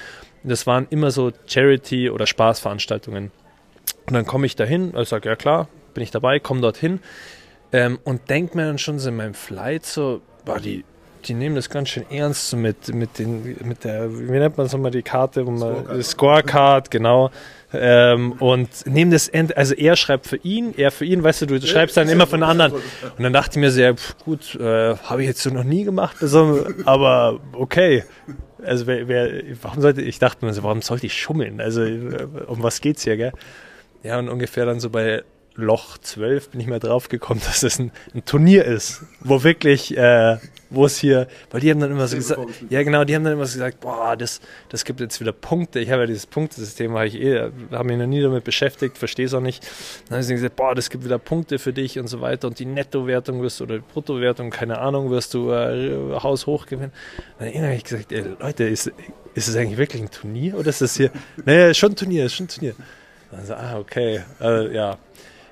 Das 0.44 0.68
waren 0.68 0.88
immer 0.90 1.10
so 1.10 1.32
Charity- 1.48 2.10
oder 2.10 2.28
Spaßveranstaltungen. 2.28 3.32
Und 4.08 4.14
dann 4.14 4.26
komme 4.26 4.46
ich 4.46 4.58
dahin, 4.58 4.94
ich 4.98 5.08
sage, 5.08 5.30
ja 5.30 5.38
klar, 5.38 5.70
bin 5.94 6.04
ich 6.04 6.12
dabei, 6.12 6.40
komme 6.40 6.60
dorthin 6.60 7.00
ähm, 7.72 8.00
und 8.04 8.30
denke 8.30 8.58
mir 8.58 8.66
dann 8.66 8.78
schon 8.78 9.00
so 9.00 9.10
in 9.10 9.16
meinem 9.16 9.34
Flight 9.34 9.86
so, 9.86 10.22
boah, 10.44 10.60
die, 10.60 10.84
die 11.28 11.34
nehmen 11.34 11.56
das 11.56 11.70
ganz 11.70 11.90
schön 11.90 12.06
ernst 12.10 12.56
mit, 12.56 12.94
mit, 12.94 13.20
den, 13.20 13.58
mit 13.64 13.84
der, 13.84 14.12
wie 14.12 14.32
nennt 14.32 14.58
man 14.58 14.66
es 14.66 14.74
nochmal, 14.74 14.92
die 14.92 15.02
Karte, 15.02 15.46
wo 15.46 15.52
man, 15.52 15.60
Scorecard, 15.60 16.04
Scorecard 16.04 16.92
genau. 16.92 17.32
Ähm, 17.74 18.34
und 18.34 18.86
nehmen 18.86 19.12
das, 19.12 19.30
End, 19.30 19.56
also 19.56 19.74
er 19.74 19.96
schreibt 19.96 20.28
für 20.28 20.38
ihn, 20.38 20.74
er 20.76 20.92
für 20.92 21.06
ihn, 21.06 21.24
weißt 21.24 21.44
du, 21.44 21.46
du 21.46 21.62
schreibst 21.62 21.96
dann 21.96 22.10
immer 22.10 22.28
von 22.28 22.44
anderen. 22.44 22.74
Und 22.74 23.24
dann 23.24 23.32
dachte 23.32 23.52
ich 23.52 23.62
mir 23.62 23.72
sehr, 23.72 23.96
pff, 23.96 24.18
gut, 24.26 24.56
äh, 24.56 24.96
habe 24.98 25.22
ich 25.22 25.28
jetzt 25.28 25.42
so 25.42 25.50
noch 25.52 25.64
nie 25.64 25.84
gemacht, 25.84 26.18
aber 26.86 27.40
okay. 27.54 28.04
Also 28.64 28.88
wer, 28.88 29.08
wer, 29.08 29.44
warum 29.62 29.82
sollte, 29.82 30.02
ich 30.02 30.20
dachte 30.20 30.46
mir 30.46 30.54
so, 30.54 30.64
warum 30.64 30.82
sollte 30.82 31.06
ich 31.06 31.14
schummeln? 31.20 31.62
Also 31.62 31.82
um 31.82 32.62
was 32.62 32.82
geht's 32.82 33.04
hier, 33.04 33.18
gell? 33.18 33.32
Ja, 34.04 34.20
und 34.20 34.30
ungefähr 34.30 34.66
dann 34.66 34.80
so 34.80 34.90
bei 34.90 35.24
Loch 35.56 35.98
12 35.98 36.50
bin 36.50 36.62
ich 36.62 36.68
mal 36.68 36.80
drauf 36.80 37.10
gekommen, 37.10 37.42
dass 37.46 37.64
es 37.64 37.80
ein, 37.80 37.92
ein 38.14 38.26
Turnier 38.26 38.66
ist, 38.66 39.04
wo 39.22 39.44
wirklich, 39.44 39.98
äh, 39.98 40.38
wo 40.72 40.86
es 40.86 40.98
hier, 40.98 41.28
weil 41.52 41.62
die 41.62 41.70
haben 41.70 41.80
dann 41.80 41.92
immer 41.92 42.08
so 42.08 42.16
gesagt, 42.16 42.42
ja 42.70 42.82
genau, 42.82 43.04
die 43.04 43.14
haben 43.14 43.24
dann 43.24 43.34
immer 43.34 43.46
so 43.46 43.60
gesagt, 43.60 43.82
boah, 43.82 44.16
das, 44.16 44.40
das 44.70 44.86
gibt 44.86 45.02
jetzt 45.02 45.20
wieder 45.20 45.34
Punkte. 45.34 45.80
Ich 45.80 45.92
habe 45.92 46.02
ja 46.02 46.08
dieses 46.08 46.26
Punktesystem, 46.26 46.94
habe 46.94 47.08
ich 47.08 47.16
eh, 47.16 47.52
habe 47.72 47.84
mich 47.84 47.98
noch 47.98 48.08
nie 48.08 48.22
damit 48.22 48.44
beschäftigt, 48.44 48.98
verstehe 48.98 49.26
es 49.26 49.34
auch 49.34 49.42
nicht. 49.42 49.64
Dann 50.08 50.18
haben 50.18 50.24
sie 50.24 50.34
gesagt, 50.34 50.56
boah, 50.56 50.74
das 50.74 50.90
gibt 50.90 51.04
wieder 51.04 51.20
Punkte 51.20 51.60
für 51.60 51.74
dich 51.74 52.00
und 52.00 52.08
so 52.08 52.22
weiter 52.22 52.48
und 52.48 52.58
die 52.58 52.66
Nettowertung 52.66 53.42
wirst 53.42 53.60
du 53.60 53.66
oder 53.66 53.80
die 53.80 53.84
Bruttowertung, 53.94 54.50
keine 54.50 54.80
Ahnung, 54.80 55.12
wirst 55.12 55.34
du 55.34 55.52
äh, 55.52 56.20
haushoch 56.20 56.66
gewinnen. 56.66 56.94
Dann 57.38 57.54
habe 57.54 57.76
ich 57.76 57.84
gesagt, 57.84 58.12
ey, 58.12 58.24
Leute, 58.40 58.64
ist, 58.64 58.92
ist 59.34 59.48
es 59.50 59.56
eigentlich 59.56 59.78
wirklich 59.78 60.02
ein 60.02 60.10
Turnier 60.12 60.58
oder 60.58 60.70
ist 60.70 60.82
das 60.82 60.96
hier? 60.96 61.12
Naja, 61.46 61.74
schon 61.74 61.92
ein 61.92 61.96
Turnier, 61.96 62.26
ist 62.26 62.36
schon 62.36 62.46
ein 62.46 62.50
Turnier. 62.50 62.76
Dann 63.32 63.46
so, 63.46 63.54
ah, 63.54 63.78
okay, 63.78 64.22
äh, 64.40 64.74
ja. 64.74 64.98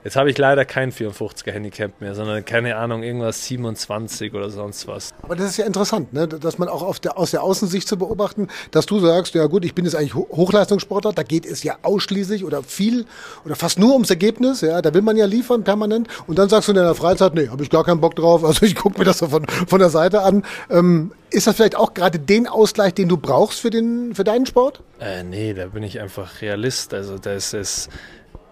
Jetzt 0.04 0.16
habe 0.16 0.30
ich 0.30 0.38
leider 0.38 0.64
kein 0.64 0.92
54er 0.92 1.52
Handicap 1.52 2.00
mehr, 2.00 2.16
sondern 2.16 2.46
keine 2.46 2.78
Ahnung, 2.78 3.04
irgendwas 3.04 3.46
27 3.46 4.34
oder 4.34 4.50
sonst 4.50 4.88
was. 4.88 5.14
Aber 5.22 5.36
das 5.36 5.50
ist 5.50 5.58
ja 5.58 5.66
interessant, 5.66 6.14
ne? 6.14 6.28
dass 6.28 6.58
man 6.58 6.70
auch 6.70 6.98
der, 7.00 7.18
aus 7.18 7.32
der 7.32 7.44
Außensicht 7.44 7.88
zu 7.88 7.98
beobachten, 7.98 8.48
dass 8.72 8.86
du 8.86 9.00
sagst, 9.00 9.36
ja 9.36 9.46
gut, 9.48 9.66
ich 9.66 9.76
bin 9.76 9.84
jetzt 9.84 9.96
eigentlich 9.96 10.16
Hochleistungssportler, 10.16 11.12
da 11.12 11.24
geht 11.24 11.46
es 11.46 11.64
ja 11.64 11.78
ausschließlich 11.82 12.46
oder 12.46 12.64
viel 12.64 13.06
oder 13.44 13.56
fast 13.56 13.78
nur 13.78 13.94
ums 13.94 14.10
Ergebnis, 14.10 14.62
ja, 14.62 14.82
da 14.82 14.94
will 14.94 15.02
man 15.02 15.18
ja 15.18 15.26
liefern 15.26 15.64
permanent 15.64 16.08
und 16.28 16.40
dann 16.40 16.48
sagst 16.48 16.70
du 16.70 16.72
in 16.72 16.78
deiner 16.78 16.96
Freizeit, 16.96 17.34
nee, 17.34 17.50
habe 17.50 17.64
ich 17.64 17.70
gar 17.70 17.84
keinen 17.84 18.00
Bock 18.00 18.16
drauf, 18.16 18.44
also 18.46 18.66
ich 18.66 18.76
gucke 18.76 19.00
mir 19.00 19.06
das 19.06 19.18
so 19.18 19.28
von, 19.28 19.46
von 19.68 19.80
der 19.80 19.90
Seite 19.90 20.22
an. 20.22 20.46
Ähm, 20.70 21.12
ist 21.32 21.46
das 21.46 21.58
vielleicht 21.58 21.76
auch 21.76 21.94
gerade 21.94 22.18
den 22.18 22.48
Ausgleich, 22.48 22.94
den 22.96 23.08
du 23.08 23.18
brauchst 23.18 23.60
für, 23.60 23.70
den, 23.70 24.16
für 24.16 24.24
deinen 24.24 24.46
Sport? 24.46 24.82
Äh, 25.00 25.24
nee, 25.24 25.54
da 25.54 25.68
bin 25.68 25.84
ich 25.84 26.00
einfach 26.00 26.42
Realist. 26.42 26.94
Also 26.94 27.20
das 27.20 27.54
ist 27.54 27.90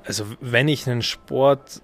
also 0.07 0.25
wenn 0.41 0.67
ich 0.67 0.87
einen 0.87 1.01
Sport 1.01 1.81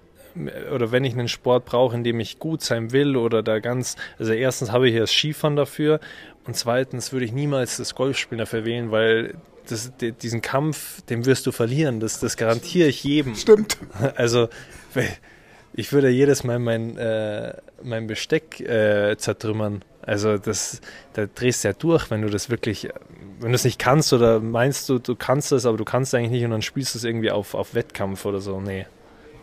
oder 0.72 0.90
wenn 0.90 1.04
ich 1.04 1.12
einen 1.12 1.28
Sport 1.28 1.64
brauche, 1.64 1.94
in 1.94 2.02
dem 2.02 2.18
ich 2.18 2.38
gut 2.40 2.62
sein 2.62 2.90
will 2.90 3.16
oder 3.16 3.42
da 3.42 3.60
ganz, 3.60 3.96
also 4.18 4.32
erstens 4.32 4.72
habe 4.72 4.88
ich 4.88 4.94
ja 4.94 5.00
das 5.00 5.12
Skifahren 5.12 5.54
dafür 5.54 6.00
und 6.44 6.56
zweitens 6.56 7.12
würde 7.12 7.24
ich 7.24 7.32
niemals 7.32 7.76
das 7.76 7.94
Golfspielen 7.94 8.40
dafür 8.40 8.64
wählen, 8.64 8.90
weil 8.90 9.36
das, 9.68 9.92
diesen 9.96 10.42
Kampf, 10.42 11.02
den 11.02 11.24
wirst 11.24 11.46
du 11.46 11.52
verlieren, 11.52 12.00
das, 12.00 12.18
das 12.18 12.36
garantiere 12.36 12.88
ich 12.88 13.04
jedem. 13.04 13.34
Stimmt. 13.36 13.78
Also 14.16 14.48
ich 15.76 15.92
würde 15.92 16.08
jedes 16.08 16.44
Mal 16.44 16.58
mein, 16.58 16.96
äh, 16.96 17.54
mein 17.82 18.06
Besteck 18.06 18.60
äh, 18.60 19.16
zertrümmern. 19.16 19.82
Also 20.02 20.38
das, 20.38 20.80
da 21.14 21.26
drehst 21.26 21.64
du 21.64 21.68
ja 21.68 21.74
durch, 21.74 22.10
wenn 22.10 22.22
du 22.22 22.28
das 22.28 22.48
wirklich, 22.48 22.88
wenn 23.40 23.50
du 23.50 23.56
es 23.56 23.64
nicht 23.64 23.78
kannst 23.78 24.12
oder 24.12 24.38
meinst 24.38 24.88
du, 24.88 24.98
du 24.98 25.16
kannst 25.16 25.50
es, 25.50 25.66
aber 25.66 25.76
du 25.76 25.84
kannst 25.84 26.14
eigentlich 26.14 26.30
nicht 26.30 26.44
und 26.44 26.52
dann 26.52 26.62
spielst 26.62 26.94
du 26.94 26.98
es 26.98 27.04
irgendwie 27.04 27.30
auf, 27.30 27.54
auf 27.54 27.74
Wettkampf 27.74 28.24
oder 28.24 28.40
so. 28.40 28.60
Nee, 28.60 28.86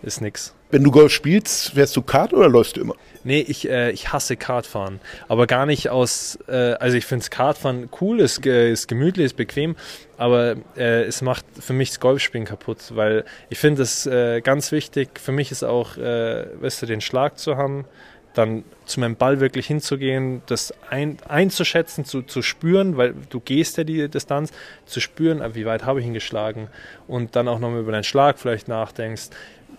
ist 0.04 0.22
nix. 0.22 0.54
Wenn 0.70 0.84
du 0.84 0.92
Golf 0.92 1.12
spielst, 1.12 1.72
fährst 1.72 1.96
du 1.96 2.02
Kart 2.02 2.34
oder 2.34 2.48
läufst 2.48 2.78
du 2.78 2.82
immer? 2.82 2.96
Nee, 3.24 3.42
ich, 3.48 3.70
äh, 3.70 3.92
ich 3.92 4.12
hasse 4.12 4.36
Kartfahren. 4.36 5.00
Aber 5.28 5.46
gar 5.46 5.66
nicht 5.66 5.90
aus, 5.90 6.40
äh, 6.48 6.74
also 6.74 6.98
ich 6.98 7.06
finde 7.06 7.26
Kartfahren 7.30 7.90
cool, 8.00 8.20
ist, 8.20 8.46
ist 8.46 8.88
gemütlich, 8.88 9.28
ist 9.28 9.38
bequem, 9.38 9.76
aber 10.18 10.56
äh, 10.76 11.04
es 11.04 11.22
macht 11.22 11.46
für 11.60 11.74
mich 11.74 11.90
das 11.90 12.00
Golfspielen 12.00 12.48
kaputt, 12.48 12.96
weil 12.96 13.26
ich 13.50 13.60
finde 13.60 13.84
es 13.84 14.06
äh, 14.08 14.42
ganz 14.42 14.72
wichtig, 14.72 15.20
für 15.20 15.32
mich 15.32 15.52
ist 15.52 15.64
auch, 15.64 15.98
äh, 15.98 16.46
weißt 16.62 16.82
du, 16.82 16.86
den 16.86 17.02
Schlag 17.02 17.38
zu 17.38 17.58
haben, 17.58 17.86
dann 18.34 18.64
zu 18.86 19.00
meinem 19.00 19.16
Ball 19.16 19.40
wirklich 19.40 19.68
hinzugehen, 19.68 20.42
das 20.46 20.74
ein, 20.90 21.18
einzuschätzen, 21.28 22.06
zu, 22.06 22.22
zu 22.22 22.42
spüren, 22.42 22.98
weil 22.98 23.14
du 23.30 23.40
gehst 23.40 23.78
ja 23.78 23.84
die 23.84 24.08
Distanz, 24.10 24.52
zu 24.86 25.00
spüren, 25.00 25.44
wie 25.54 25.66
weit 25.66 25.86
habe 25.86 26.00
ich 26.00 26.06
ihn 26.06 26.14
geschlagen 26.14 26.70
und 27.08 27.36
dann 27.36 27.48
auch 27.48 27.60
nochmal 27.60 27.82
über 27.82 27.92
deinen 27.92 28.04
Schlag 28.04 28.40
vielleicht 28.40 28.68
nachdenkst. 28.68 29.30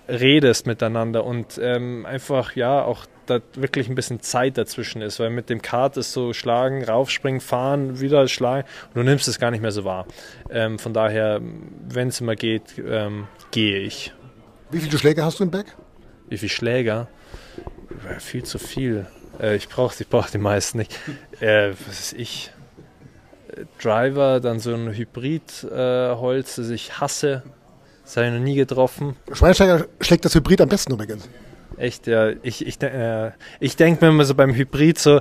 Redest 0.09 0.67
miteinander 0.67 1.25
und 1.25 1.59
ähm, 1.63 2.07
einfach 2.07 2.57
ja 2.57 2.85
auch 2.85 3.07
da 3.27 3.41
wirklich 3.55 3.89
ein 3.89 3.95
bisschen 3.95 4.21
Zeit 4.21 4.59
dazwischen 4.59 5.01
ist, 5.01 5.21
weil 5.21 5.31
mit 5.31 5.49
dem 5.49 5.63
Kart 5.63 5.97
ist 5.97 6.13
so 6.13 6.33
schlagen, 6.33 6.85
raufspringen, 6.85 7.41
fahren, 7.41 8.01
wieder 8.01 8.27
schlagen 8.29 8.67
und 8.89 8.97
du 8.97 9.03
nimmst 9.03 9.29
es 9.29 9.39
gar 9.39 9.51
nicht 9.51 9.61
mehr 9.61 9.73
so 9.73 9.85
wahr. 9.85 10.07
Ähm, 10.51 10.79
von 10.79 10.93
daher, 10.93 11.41
wenn 11.89 12.09
es 12.09 12.21
immer 12.21 12.35
geht, 12.35 12.75
ähm, 12.85 13.29
gehe 13.51 13.79
ich. 13.79 14.13
Wie 14.71 14.81
viele 14.81 14.99
Schläge 14.99 15.25
hast 15.25 15.39
du 15.39 15.45
im 15.45 15.51
Back? 15.51 15.67
Wie 16.29 16.39
viele 16.39 16.51
Schläger? 16.51 17.09
Ja, 18.09 18.19
viel 18.19 18.43
zu 18.43 18.59
viel. 18.59 19.07
Äh, 19.41 19.57
ich 19.57 19.69
brauche 19.69 19.95
ich 20.01 20.09
brauch 20.09 20.29
die 20.31 20.39
meisten 20.39 20.79
nicht. 20.79 20.99
Äh, 21.41 21.73
was 21.87 22.01
ist 22.01 22.13
ich? 22.15 22.51
Driver, 23.81 24.41
dann 24.41 24.61
so 24.61 24.75
ein 24.75 24.95
Hybrid-Holz, 24.95 26.59
äh, 26.59 26.63
das 26.63 26.71
ich 26.71 27.01
hasse. 27.01 27.43
Das 28.05 28.17
habe 28.17 28.27
ich 28.27 28.33
noch 28.33 28.41
nie 28.41 28.55
getroffen. 28.55 29.17
Schweinsteiger 29.33 29.87
schlägt 30.01 30.25
das 30.25 30.35
Hybrid 30.35 30.61
am 30.61 30.69
besten 30.69 30.93
übrigens. 30.93 31.29
Echt, 31.77 32.07
ja. 32.07 32.31
Ich, 32.43 32.67
ich, 32.67 32.81
äh, 32.83 33.33
ich 33.61 33.77
denke 33.77 34.05
mir 34.05 34.11
immer 34.11 34.25
so 34.25 34.35
beim 34.35 34.55
Hybrid 34.55 34.99
so, 34.99 35.21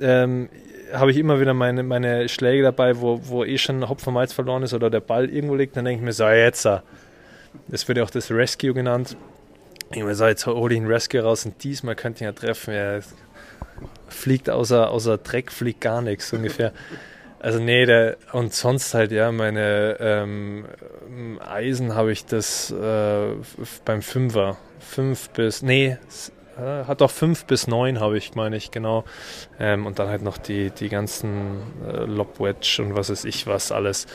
ähm, 0.00 0.48
habe 0.92 1.10
ich 1.10 1.16
immer 1.18 1.40
wieder 1.40 1.54
meine, 1.54 1.82
meine 1.82 2.28
Schläge 2.28 2.62
dabei, 2.62 3.00
wo, 3.00 3.20
wo 3.24 3.44
eh 3.44 3.58
schon 3.58 3.88
Hopfen 3.88 4.14
Malz 4.14 4.32
verloren 4.32 4.62
ist 4.62 4.74
oder 4.74 4.90
der 4.90 5.00
Ball 5.00 5.28
irgendwo 5.28 5.54
liegt, 5.54 5.76
dann 5.76 5.84
denke 5.84 6.00
ich 6.00 6.04
mir 6.04 6.12
so, 6.12 6.26
jetzt. 6.28 6.64
Das 6.64 7.88
wird 7.88 7.98
ja 7.98 8.04
auch 8.04 8.10
das 8.10 8.30
Rescue 8.30 8.72
genannt. 8.72 9.16
Ich 9.90 10.02
mir 10.02 10.14
so, 10.14 10.26
jetzt 10.26 10.46
hole 10.46 10.74
ich 10.74 10.80
einen 10.80 10.90
Rescue 10.90 11.20
raus 11.20 11.46
und 11.46 11.62
diesmal 11.64 11.94
könnte 11.94 12.18
ich 12.18 12.26
ja 12.26 12.32
treffen. 12.32 12.74
Ja, 12.74 13.00
fliegt 14.08 14.50
außer, 14.50 14.90
außer 14.90 15.18
Dreck, 15.18 15.52
fliegt 15.52 15.80
gar 15.80 16.02
nichts 16.02 16.32
ungefähr. 16.32 16.72
Also 17.40 17.60
nee, 17.60 17.86
der, 17.86 18.16
und 18.32 18.52
sonst 18.52 18.94
halt, 18.94 19.12
ja, 19.12 19.30
meine 19.30 19.96
ähm, 20.00 20.64
Eisen 21.40 21.94
habe 21.94 22.10
ich 22.12 22.26
das 22.26 22.70
äh, 22.70 23.34
beim 23.84 24.02
Fünfer. 24.02 24.56
Fünf 24.80 25.30
bis, 25.30 25.62
nee, 25.62 25.98
äh, 26.58 26.84
hat 26.84 27.02
auch 27.02 27.10
fünf 27.10 27.44
bis 27.44 27.66
neun 27.68 28.00
habe 28.00 28.18
ich, 28.18 28.34
meine 28.34 28.56
ich, 28.56 28.70
genau. 28.70 29.04
Ähm, 29.60 29.86
und 29.86 29.98
dann 29.98 30.08
halt 30.08 30.22
noch 30.22 30.38
die, 30.38 30.70
die 30.70 30.88
ganzen 30.88 31.62
äh, 31.86 32.04
Lob 32.04 32.40
Wedge 32.40 32.82
und 32.82 32.96
was 32.96 33.10
weiß 33.10 33.24
ich 33.24 33.46
was 33.46 33.70
alles. 33.70 34.06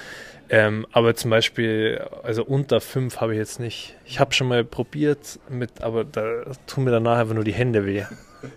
Ähm, 0.50 0.86
aber 0.92 1.15
zum 1.15 1.32
Beispiel, 1.32 2.06
also 2.22 2.44
unter 2.44 2.82
fünf 2.82 3.22
habe 3.22 3.34
ich 3.34 3.39
jetzt 3.39 3.60
nicht. 3.60 3.96
Ich 4.06 4.20
habe 4.20 4.34
schon 4.34 4.48
mal 4.50 4.65
probiert, 4.65 5.39
mit, 5.50 5.82
aber 5.82 6.03
da 6.03 6.44
tun 6.68 6.84
mir 6.84 6.92
danach 6.92 7.18
einfach 7.18 7.34
nur 7.34 7.46
die 7.46 7.53
Hände 7.53 7.86
weh. 7.86 8.03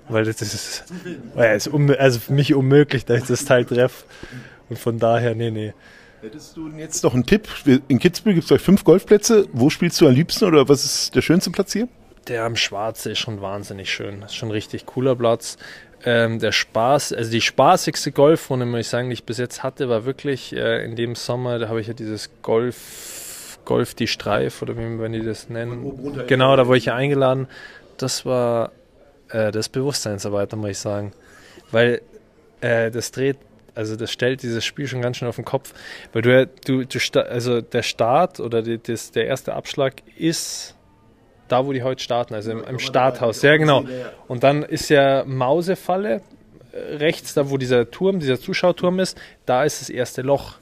Weil 0.09 0.25
das 0.25 0.43
ist, 0.43 0.85
weil 1.35 1.57
ist 1.57 1.71
also 1.73 2.19
für 2.19 2.33
mich 2.33 2.55
unmöglich, 2.55 3.05
dass 3.05 3.23
ich 3.23 3.29
das 3.29 3.45
Teil 3.45 3.65
treffe. 3.65 4.05
Und 4.69 4.79
von 4.79 4.99
daher, 4.99 5.35
nee, 5.35 5.51
nee. 5.51 5.73
Hättest 6.23 6.57
du 6.57 6.69
jetzt 6.71 7.05
noch 7.05 7.15
einen 7.15 7.27
Tipp? 7.27 7.49
In 7.89 7.99
Kitzbühel 7.99 8.35
gibt 8.35 8.47
es 8.47 8.53
euch 8.53 8.63
fünf 8.63 8.85
Golfplätze. 8.85 9.47
Wo 9.53 9.71
spielst 9.71 10.01
du 10.01 10.09
am 10.09 10.15
liebsten 10.15 10.45
oder 10.47 10.69
was 10.69 10.85
ist 10.85 11.15
der 11.15 11.23
schönste 11.23 11.51
Platz 11.51 11.73
hier? 11.73 11.89
Der 12.27 12.45
am 12.45 12.57
Schwarze 12.57 13.13
ist 13.13 13.19
schon 13.19 13.41
wahnsinnig 13.41 13.93
schön. 13.93 14.21
Das 14.21 14.33
ist 14.33 14.37
schon 14.37 14.49
ein 14.49 14.53
richtig 14.53 14.87
cooler 14.87 15.15
Platz. 15.15 15.57
Ähm, 16.05 16.39
der 16.39 16.53
Spaß, 16.53 17.13
also 17.13 17.31
die 17.31 17.41
spaßigste 17.41 18.13
Golfrunde, 18.13 18.67
muss 18.67 18.81
ich 18.81 18.89
sagen, 18.89 19.09
die 19.09 19.15
ich 19.15 19.25
bis 19.25 19.39
jetzt 19.39 19.63
hatte, 19.63 19.89
war 19.89 20.05
wirklich 20.05 20.55
äh, 20.55 20.85
in 20.85 20.97
dem 20.97 21.15
Sommer, 21.15 21.59
da 21.59 21.69
habe 21.69 21.81
ich 21.81 21.87
ja 21.87 21.95
dieses 21.95 22.31
Golf, 22.43 23.59
Golf 23.65 23.95
die 23.95 24.07
Streif 24.07 24.63
oder 24.63 24.77
wie 24.77 24.99
wenn 24.99 25.13
die 25.13 25.25
das 25.25 25.49
nennen. 25.49 26.27
Genau, 26.27 26.57
da 26.57 26.67
wurde 26.67 26.79
ich 26.79 26.87
ja 26.87 26.95
eingeladen. 26.95 27.49
Das 27.97 28.27
war 28.27 28.73
äh, 29.31 29.51
das 29.51 29.69
Bewusstseinsarbeiter, 29.69 30.57
muss 30.57 30.71
ich 30.71 30.79
sagen. 30.79 31.13
Weil 31.71 32.03
äh, 32.61 32.91
das 32.91 33.11
dreht 33.11 33.39
also 33.77 33.97
das 33.97 34.11
stellt 34.11 34.43
dieses 34.43 34.65
Spiel 34.65 34.87
schon 34.87 35.03
ganz 35.03 35.19
schön 35.19 35.29
auf 35.29 35.37
den 35.37 35.45
Kopf, 35.45 35.75
weil 36.13 36.23
du, 36.23 36.47
du, 36.67 36.85
du 36.85 37.21
also 37.21 37.61
der 37.61 37.83
Start 37.83 38.41
oder 38.41 38.63
die, 38.63 38.79
das, 38.79 39.11
der 39.11 39.27
erste 39.27 39.55
Abschlag 39.55 40.03
ist 40.17 40.75
da, 41.49 41.65
wo 41.67 41.73
die 41.73 41.83
heute 41.83 42.03
starten, 42.03 42.35
also 42.35 42.51
im, 42.51 42.65
im 42.65 42.79
Starthaus. 42.79 43.43
Ja, 43.43 43.57
genau. 43.57 43.85
Und 44.27 44.43
dann 44.43 44.63
ist 44.63 44.89
ja 44.89 45.25
Mausefalle 45.25 46.23
äh, 46.73 46.97
rechts, 46.97 47.35
da 47.35 47.51
wo 47.51 47.57
dieser 47.57 47.91
Turm, 47.91 48.19
dieser 48.19 48.41
Zuschauerturm 48.41 48.99
ist, 48.99 49.19
da 49.45 49.65
ist 49.65 49.81
das 49.81 49.91
erste 49.91 50.23
Loch. 50.23 50.55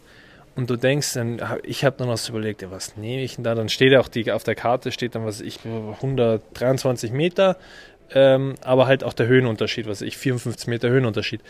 Und 0.56 0.70
du 0.70 0.76
denkst, 0.76 1.14
dann, 1.14 1.40
ich 1.64 1.84
habe 1.84 1.96
dann 1.98 2.08
noch 2.08 2.16
so 2.16 2.32
überlegt, 2.32 2.62
ja, 2.62 2.70
was 2.70 2.96
nehme 2.96 3.22
ich 3.22 3.34
denn 3.36 3.44
da? 3.44 3.54
Dann 3.54 3.68
steht 3.68 3.96
auch 3.96 4.08
die, 4.08 4.30
auf 4.30 4.44
der 4.44 4.54
Karte 4.54 4.92
steht 4.92 5.14
dann, 5.14 5.24
was 5.24 5.40
ich, 5.40 5.60
123 5.64 7.10
Meter, 7.10 7.56
ähm, 8.12 8.54
aber 8.62 8.86
halt 8.86 9.02
auch 9.02 9.14
der 9.14 9.26
Höhenunterschied, 9.26 9.88
was 9.88 10.00
ich, 10.00 10.16
54 10.16 10.68
Meter 10.68 10.90
Höhenunterschied. 10.90 11.40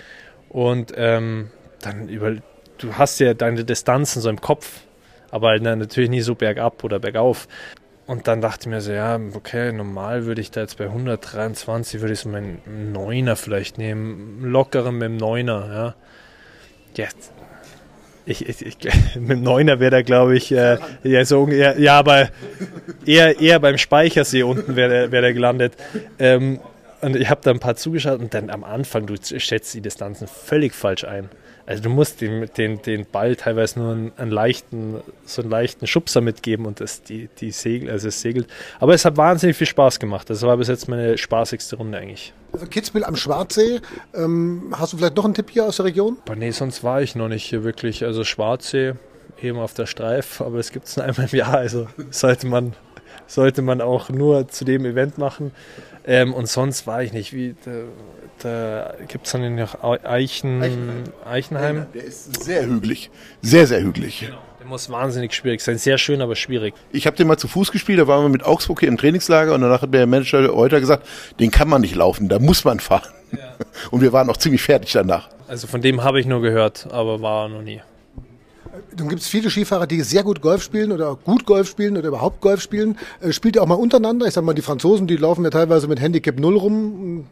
Und 0.55 0.93
ähm, 0.97 1.51
dann 1.81 2.09
über, 2.09 2.37
du 2.79 2.95
hast 2.95 3.19
ja 3.19 3.35
deine 3.35 3.65
Distanzen 3.65 4.23
so 4.23 4.31
im 4.31 4.41
Kopf, 4.41 4.83
aber 5.33 5.49
halt, 5.49 5.65
natürlich 5.65 6.09
nie 6.09 6.21
so 6.21 6.37
bergab 6.37 6.85
oder 6.85 7.01
bergauf. 7.01 7.49
Und 8.07 8.29
dann 8.29 8.41
dachte 8.41 8.61
ich 8.61 8.67
mir 8.69 8.81
so, 8.81 8.93
ja, 8.93 9.19
okay, 9.35 9.73
normal 9.73 10.27
würde 10.27 10.41
ich 10.41 10.53
da 10.53 10.61
jetzt 10.61 10.79
bei 10.79 10.85
123, 10.85 12.01
würde 12.01 12.13
ich 12.13 12.21
so 12.21 12.29
meinen 12.29 12.93
Neuner 12.93 13.35
vielleicht 13.35 13.79
nehmen, 13.79 14.45
lockeren 14.45 14.95
mit 14.95 15.09
dem 15.09 15.17
Neuner, 15.17 15.67
ja. 15.75 15.95
Jetzt. 16.95 17.33
Ich, 18.25 18.49
ich, 18.49 18.65
ich, 18.65 18.77
mit 19.17 19.39
dem 19.39 19.43
Neuner 19.43 19.81
wäre 19.81 19.91
da, 19.91 20.03
glaube 20.03 20.37
ich, 20.37 20.53
äh, 20.53 20.79
ja, 21.03 21.25
so, 21.25 21.49
ja, 21.49 21.77
ja, 21.77 21.99
aber 21.99 22.29
eher, 23.05 23.41
eher 23.41 23.59
beim 23.59 23.77
Speichersee 23.77 24.45
unten 24.45 24.77
wäre 24.77 24.91
der, 24.91 25.11
wär 25.11 25.21
der 25.21 25.35
gelandet. 25.35 25.73
Ähm, 26.21 26.61
und 27.01 27.17
ich 27.17 27.29
habe 27.31 27.41
da 27.43 27.51
ein 27.51 27.61
paar 27.61 27.77
zugeschaut 27.77 28.21
und 28.21 28.35
dann 28.35 28.51
am 28.51 28.65
Anfang, 28.65 29.07
du 29.07 29.15
schätzt 29.17 29.75
die 29.75 29.81
Distanzen 29.81 30.27
völlig 30.27 30.75
falsch 30.75 31.05
ein. 31.05 31.29
Also 31.67 31.83
du 31.83 31.89
musst 31.89 32.21
den, 32.21 32.47
den, 32.59 32.83
den 32.83 33.07
Ball 33.07 33.37
teilweise 33.37 33.79
nur 33.79 33.93
einen, 33.93 34.13
einen, 34.19 34.31
leichten, 34.31 35.01
so 35.25 35.41
einen 35.41 35.51
leichten 35.51 35.87
Schubser 35.87 36.21
mitgeben 36.21 36.67
und 36.67 36.81
das, 36.81 37.03
die, 37.03 37.29
die 37.39 37.53
Segel, 37.53 37.91
also 37.91 38.09
es 38.09 38.21
segelt. 38.21 38.49
Aber 38.81 38.93
es 38.93 39.05
hat 39.05 39.17
wahnsinnig 39.17 39.57
viel 39.57 39.67
Spaß 39.67 39.99
gemacht. 39.99 40.29
Das 40.29 40.43
war 40.43 40.57
bis 40.59 40.69
jetzt 40.69 40.89
meine 40.89 41.17
spaßigste 41.17 41.77
Runde 41.77 41.97
eigentlich. 41.97 42.35
Also 42.53 42.67
Kitzbühel 42.67 43.05
am 43.05 43.17
Schwarzsee. 43.17 43.81
Ähm, 44.15 44.75
hast 44.77 44.93
du 44.93 44.99
vielleicht 44.99 45.17
noch 45.17 45.25
einen 45.25 45.35
Tipp 45.35 45.51
hier 45.51 45.65
aus 45.65 45.77
der 45.77 45.87
Region? 45.87 46.19
Aber 46.27 46.37
nee, 46.37 46.51
sonst 46.51 46.85
war 46.85 47.01
ich 47.01 47.15
noch 47.15 47.29
nicht 47.29 47.45
hier 47.45 47.65
wirklich. 47.65 48.05
Also 48.05 48.25
Schwarzsee, 48.25 48.95
eben 49.41 49.59
auf 49.59 49.73
der 49.73 49.87
Streif, 49.87 50.43
aber 50.43 50.59
es 50.59 50.71
gibt 50.71 50.87
es 50.87 50.97
nur 50.97 51.07
einmal 51.07 51.29
im 51.31 51.39
Jahr. 51.39 51.55
Also 51.55 51.89
sollte 52.11 52.47
man, 52.47 52.75
sollte 53.27 53.63
man 53.63 53.81
auch 53.81 54.11
nur 54.11 54.49
zu 54.49 54.67
dem 54.67 54.85
Event 54.85 55.17
machen. 55.17 55.53
Ähm, 56.07 56.35
und 56.35 56.49
sonst 56.49 56.87
war 56.87 57.03
ich 57.03 57.13
nicht. 57.13 57.33
Wie, 57.33 57.55
da, 57.65 57.71
da 58.43 58.95
gibt 59.09 59.27
es 59.27 59.33
dann 59.33 59.55
noch 59.55 59.83
Eichen, 59.83 60.63
Eichenheim. 60.63 61.05
Eichenheim. 61.25 61.87
Der 61.95 62.05
ist 62.05 62.45
sehr 62.45 62.67
hügelig. 62.67 63.11
Sehr, 63.41 63.67
sehr 63.67 63.81
hügelig. 63.81 64.21
Genau. 64.21 64.39
Der 64.61 64.67
muss 64.67 64.91
wahnsinnig 64.91 65.35
schwierig 65.35 65.61
sein. 65.61 65.79
Sehr 65.79 65.99
schön, 65.99 66.21
aber 66.21 66.37
schwierig. 66.37 66.75
Ich 66.91 67.07
habe 67.07 67.17
den 67.17 67.27
mal 67.27 67.37
zu 67.37 67.49
Fuß 67.49 67.73
gespielt, 67.73 67.99
da 67.99 68.07
waren 68.07 68.23
wir 68.25 68.29
mit 68.31 68.45
Augsburg 68.45 68.81
hier 68.81 68.89
im 68.89 68.97
Trainingslager 68.97 69.55
und 69.55 69.61
danach 69.61 69.83
hat 69.83 69.91
mir 69.91 69.99
der 69.99 70.07
Manager 70.07 70.55
heute 70.55 70.81
gesagt, 70.81 71.07
den 71.39 71.51
kann 71.51 71.69
man 71.69 71.81
nicht 71.83 71.95
laufen, 71.95 72.29
da 72.29 72.39
muss 72.39 72.65
man 72.65 72.81
fahren. 72.81 73.13
Ja. 73.33 73.57
Und 73.91 74.01
wir 74.01 74.13
waren 74.13 74.31
auch 74.31 74.37
ziemlich 74.37 74.63
fertig 74.63 74.93
danach. 74.93 75.29
Also 75.49 75.67
von 75.67 75.83
dem 75.83 76.05
habe 76.05 76.21
ich 76.21 76.27
nur 76.27 76.41
gehört, 76.41 76.87
aber 76.91 77.21
war 77.21 77.49
noch 77.49 77.63
nie. 77.63 77.83
Dann 78.97 79.09
gibt 79.09 79.23
es 79.23 79.29
viele 79.29 79.51
Skifahrer, 79.51 79.87
die 79.87 80.01
sehr 80.03 80.23
gut 80.23 80.41
Golf 80.41 80.63
spielen 80.63 80.93
oder 80.93 81.17
gut 81.17 81.47
Golf 81.47 81.69
spielen 81.69 81.97
oder 81.97 82.09
überhaupt 82.09 82.41
Golf 82.41 82.61
spielen. 82.61 82.99
Äh, 83.21 83.33
spielt 83.33 83.57
ihr 83.57 83.63
auch 83.63 83.67
mal 83.67 83.75
untereinander? 83.75 84.27
Ich 84.27 84.35
sag 84.35 84.45
mal, 84.45 84.55
die 84.55 84.63
Franzosen, 84.63 85.07
die 85.07 85.17
laufen 85.17 85.45
ja 85.45 85.51
teilweise 85.51 85.89
mit 85.89 86.01
Handicap 86.01 86.39
0 86.39 86.57
rum 86.57 87.27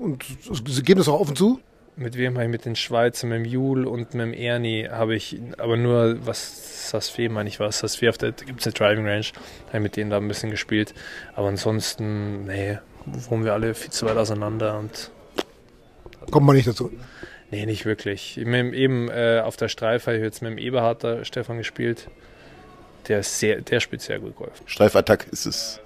und 0.00 0.24
sie 0.50 0.82
geben 0.82 0.98
das 0.98 1.08
auch 1.08 1.20
offen 1.20 1.36
zu. 1.36 1.60
Mit 1.98 2.18
wem 2.18 2.34
habe 2.34 2.44
ich 2.44 2.50
mit 2.50 2.66
den 2.66 2.76
Schweizern, 2.76 3.30
mit 3.30 3.38
dem 3.38 3.44
Jul 3.46 3.86
und 3.86 4.12
mit 4.12 4.22
dem 4.22 4.34
Ernie 4.34 4.86
habe 4.90 5.16
ich, 5.16 5.40
aber 5.56 5.78
nur 5.78 6.18
was 6.26 6.90
Sasfe 6.90 7.30
meine 7.30 7.48
ich 7.48 7.58
was, 7.58 7.78
Sasfe 7.78 8.10
auf 8.10 8.18
der, 8.18 8.32
da 8.32 8.44
gibt 8.44 8.60
es 8.60 8.66
eine 8.66 8.74
Driving 8.74 9.06
Range, 9.06 9.24
habe 9.68 9.76
ich 9.78 9.80
mit 9.80 9.96
denen 9.96 10.10
da 10.10 10.18
ein 10.18 10.28
bisschen 10.28 10.50
gespielt. 10.50 10.92
Aber 11.34 11.48
ansonsten, 11.48 12.44
nee, 12.44 12.78
wohnen 13.06 13.44
wir 13.44 13.54
alle 13.54 13.74
viel 13.74 13.90
zu 13.90 14.04
weit 14.04 14.18
auseinander 14.18 14.78
und 14.78 15.10
kommt 16.30 16.46
man 16.46 16.56
nicht 16.56 16.68
dazu. 16.68 16.90
Nee, 17.50 17.66
nicht 17.66 17.84
wirklich. 17.84 18.40
Mit, 18.44 18.74
eben 18.74 19.08
äh, 19.08 19.40
auf 19.44 19.56
der 19.56 19.68
Streife 19.68 20.06
habe 20.06 20.18
ich 20.18 20.22
jetzt 20.22 20.42
mit 20.42 20.52
dem 20.52 20.58
Eberharter 20.58 21.24
Stefan 21.24 21.58
gespielt. 21.58 22.08
Der, 23.08 23.20
ist 23.20 23.38
sehr, 23.38 23.60
der 23.60 23.80
spielt 23.80 24.02
sehr 24.02 24.18
gut 24.18 24.34
Golf. 24.36 24.62
Streifattack 24.66 25.26
ist 25.30 25.46
es, 25.46 25.80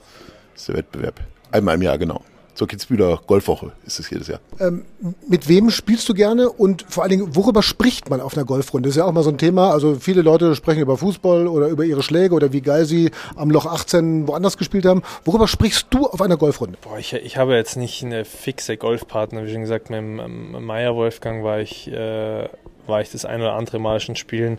ist 0.55 0.69
der 0.69 0.77
Wettbewerb. 0.77 1.21
Einmal 1.53 1.75
im 1.75 1.83
Jahr, 1.83 1.99
genau 1.99 2.25
zur 2.61 2.69
Kitzbühler 2.69 3.23
Golfwoche 3.27 3.73
ist 3.87 4.01
es 4.01 4.11
jedes 4.11 4.29
Jahr. 4.29 4.39
Ähm, 4.61 4.85
mit 5.27 5.49
wem 5.49 5.71
spielst 5.71 6.07
du 6.11 6.13
gerne 6.13 6.51
und 6.51 6.85
vor 6.91 7.03
allen 7.03 7.11
Dingen, 7.11 7.35
worüber 7.35 7.63
spricht 7.63 8.11
man 8.11 8.21
auf 8.21 8.37
einer 8.37 8.45
Golfrunde? 8.45 8.87
Das 8.87 8.97
ist 8.97 8.99
ja 8.99 9.07
auch 9.07 9.13
mal 9.13 9.23
so 9.23 9.31
ein 9.31 9.39
Thema. 9.39 9.71
Also 9.71 9.95
viele 9.99 10.21
Leute 10.21 10.55
sprechen 10.55 10.83
über 10.83 10.99
Fußball 10.99 11.49
oder 11.49 11.69
über 11.69 11.85
ihre 11.85 12.03
Schläge 12.03 12.35
oder 12.35 12.53
wie 12.53 12.61
geil 12.61 12.85
sie 12.85 13.13
am 13.35 13.51
Loch 13.51 13.65
18 13.65 14.29
woanders 14.29 14.59
gespielt 14.59 14.85
haben. 14.85 15.01
Worüber 15.25 15.49
sprichst 15.49 15.87
du 15.89 16.07
auf 16.07 16.21
einer 16.21 16.37
Golfrunde? 16.37 16.77
Boah, 16.83 16.99
ich, 16.99 17.15
ich 17.15 17.39
habe 17.39 17.55
jetzt 17.55 17.77
nicht 17.77 18.05
eine 18.05 18.27
fixe 18.27 18.77
Golfpartner. 18.77 19.47
Wie 19.47 19.51
schon 19.51 19.63
gesagt, 19.63 19.89
mit 19.89 19.99
dem 19.99 20.63
Meier 20.63 20.95
Wolfgang 20.95 21.43
war 21.43 21.61
ich 21.61 21.91
äh, 21.91 22.47
war 22.91 23.01
ich 23.01 23.11
das 23.11 23.25
ein 23.25 23.41
oder 23.41 23.55
andere 23.55 23.79
Mal 23.79 24.01
schon 24.01 24.17
spielen. 24.17 24.59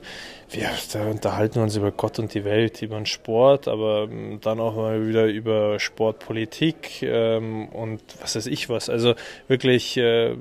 Wir 0.49 0.69
da 0.93 1.05
unterhalten 1.05 1.59
uns 1.59 1.75
über 1.75 1.91
Gott 1.91 2.19
und 2.19 2.33
die 2.33 2.43
Welt, 2.43 2.81
über 2.81 2.95
den 2.95 3.05
Sport, 3.05 3.67
aber 3.67 4.07
ähm, 4.11 4.39
dann 4.41 4.59
auch 4.59 4.75
mal 4.75 5.07
wieder 5.07 5.25
über 5.25 5.79
Sportpolitik 5.79 7.03
ähm, 7.03 7.67
und 7.69 8.01
was 8.19 8.35
weiß 8.35 8.47
ich 8.47 8.69
was. 8.69 8.89
Also 8.89 9.13
wirklich 9.47 9.97
äh, 9.97 10.35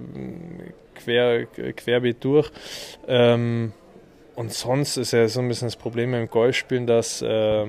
quer, 0.95 1.47
querbeet 1.47 2.25
durch. 2.25 2.51
Ähm, 3.07 3.73
und 4.37 4.53
sonst 4.53 4.97
ist 4.97 5.13
ja 5.13 5.29
so 5.29 5.41
ein 5.41 5.49
bisschen 5.49 5.69
das 5.69 5.77
Problem 5.77 6.13
beim 6.13 6.31
Golfspielen, 6.31 6.87
dass 6.87 7.21
äh, 7.21 7.67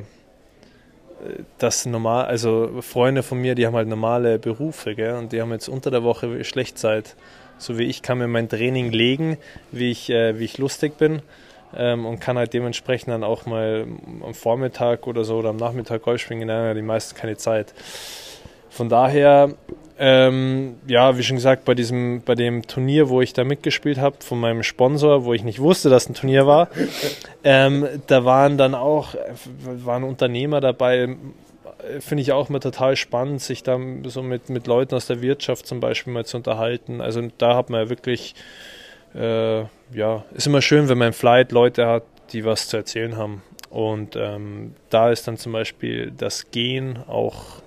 das 1.58 1.86
normal, 1.86 2.25
also 2.25 2.82
Freunde 2.82 3.24
von 3.24 3.40
mir, 3.40 3.56
die 3.56 3.66
haben 3.66 3.75
halt 3.75 3.88
normale 3.88 4.40
Berufe, 4.40 4.96
gell, 4.96 5.16
und 5.16 5.32
die 5.32 5.42
haben 5.42 5.51
jetzt 5.51 5.68
unter 5.68 5.92
der 5.92 6.04
Woche 6.04 6.44
schlecht 6.44 6.78
Zeit. 6.78 7.16
So 7.62 7.77
wie 7.77 7.84
ich 7.84 8.01
kann 8.01 8.18
mir 8.18 8.27
mein 8.27 8.50
Training 8.50 8.91
legen, 8.91 9.38
wie 9.72 9.91
ich, 9.91 10.10
äh, 10.10 10.39
wie 10.39 10.46
ich 10.46 10.58
lustig 10.58 10.98
bin 10.98 11.22
ähm, 11.77 12.08
und 12.08 12.20
kann 12.20 12.38
halt 12.38 12.53
dementsprechend 12.53 13.10
dann 13.10 13.24
auch 13.24 13.46
mal 13.46 13.86
am 14.25 14.34
Vormittag 14.34 15.06
oder 15.06 15.24
so 15.24 15.38
oder 15.38 15.50
am 15.50 15.58
Nachmittag 15.58 16.01
Golf 16.01 16.22
spielen. 16.22 16.48
Nein, 16.48 16.75
die 16.75 16.82
meisten 16.82 17.15
keine 17.15 17.38
Zeit. 17.38 17.74
Von 18.72 18.89
daher, 18.89 19.53
ähm, 20.00 20.77
ja, 20.88 21.18
wie 21.18 21.24
schon 21.24 21.36
gesagt, 21.36 21.65
bei 21.65 21.75
diesem, 21.75 22.24
bei 22.25 22.34
dem 22.34 22.65
Turnier, 22.65 23.10
wo 23.10 23.22
ich 23.22 23.34
da 23.34 23.44
mitgespielt 23.44 24.00
habe, 24.00 24.15
von 24.22 24.39
meinem 24.39 24.63
Sponsor, 24.63 25.25
wo 25.25 25.34
ich 25.34 25.44
nicht 25.44 25.60
wusste, 25.60 25.89
dass 25.89 26.10
ein 26.10 26.15
Turnier 26.15 26.48
war, 26.48 26.70
ähm, 27.44 27.86
da 28.08 28.25
waren 28.25 28.58
dann 28.58 28.74
auch, 28.74 29.13
waren 29.65 30.03
Unternehmer 30.03 30.62
dabei, 30.62 31.15
finde 32.00 32.21
ich 32.21 32.31
auch 32.31 32.50
mal 32.50 32.59
total 32.59 32.95
spannend, 32.95 33.41
sich 33.41 33.63
da 33.63 33.79
so 34.05 34.21
mit, 34.21 34.50
mit 34.50 34.67
Leuten 34.67 34.95
aus 34.95 35.07
der 35.07 35.21
Wirtschaft 35.21 35.67
zum 35.67 35.79
Beispiel 35.79 36.13
mal 36.13 36.25
zu 36.25 36.38
unterhalten. 36.38 37.01
Also 37.01 37.21
da 37.38 37.55
hat 37.55 37.69
man 37.69 37.81
ja 37.81 37.89
wirklich 37.89 38.35
äh, 39.13 39.65
ja, 39.93 40.23
ist 40.33 40.47
immer 40.47 40.61
schön, 40.61 40.89
wenn 40.89 40.97
man 40.97 41.09
im 41.09 41.13
Flight 41.13 41.51
Leute 41.51 41.88
hat, 41.88 42.03
die 42.31 42.45
was 42.45 42.67
zu 42.67 42.77
erzählen 42.77 43.17
haben. 43.17 43.41
Und 43.69 44.15
ähm, 44.15 44.73
da 44.89 45.11
ist 45.11 45.27
dann 45.27 45.38
zum 45.38 45.53
Beispiel 45.53 46.11
das 46.15 46.51
Gehen 46.51 47.00
auch 47.07 47.61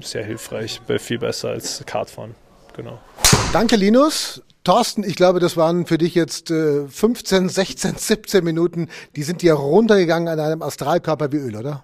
sehr 0.00 0.24
hilfreich, 0.24 0.80
viel 0.98 1.18
besser 1.18 1.50
als 1.50 1.82
Kartfahren. 1.86 2.34
Genau. 2.74 2.98
Danke, 3.52 3.76
Linus. 3.76 4.42
Thorsten, 4.64 5.04
ich 5.04 5.14
glaube, 5.14 5.38
das 5.38 5.56
waren 5.56 5.86
für 5.86 5.96
dich 5.96 6.14
jetzt 6.14 6.50
äh, 6.50 6.88
15, 6.88 7.48
16, 7.48 7.94
17 7.96 8.44
Minuten. 8.44 8.88
Die 9.14 9.22
sind 9.22 9.42
dir 9.42 9.54
runtergegangen 9.54 10.28
an 10.28 10.40
einem 10.40 10.62
Astralkörper 10.62 11.30
wie 11.32 11.36
Öl, 11.36 11.56
oder? 11.56 11.82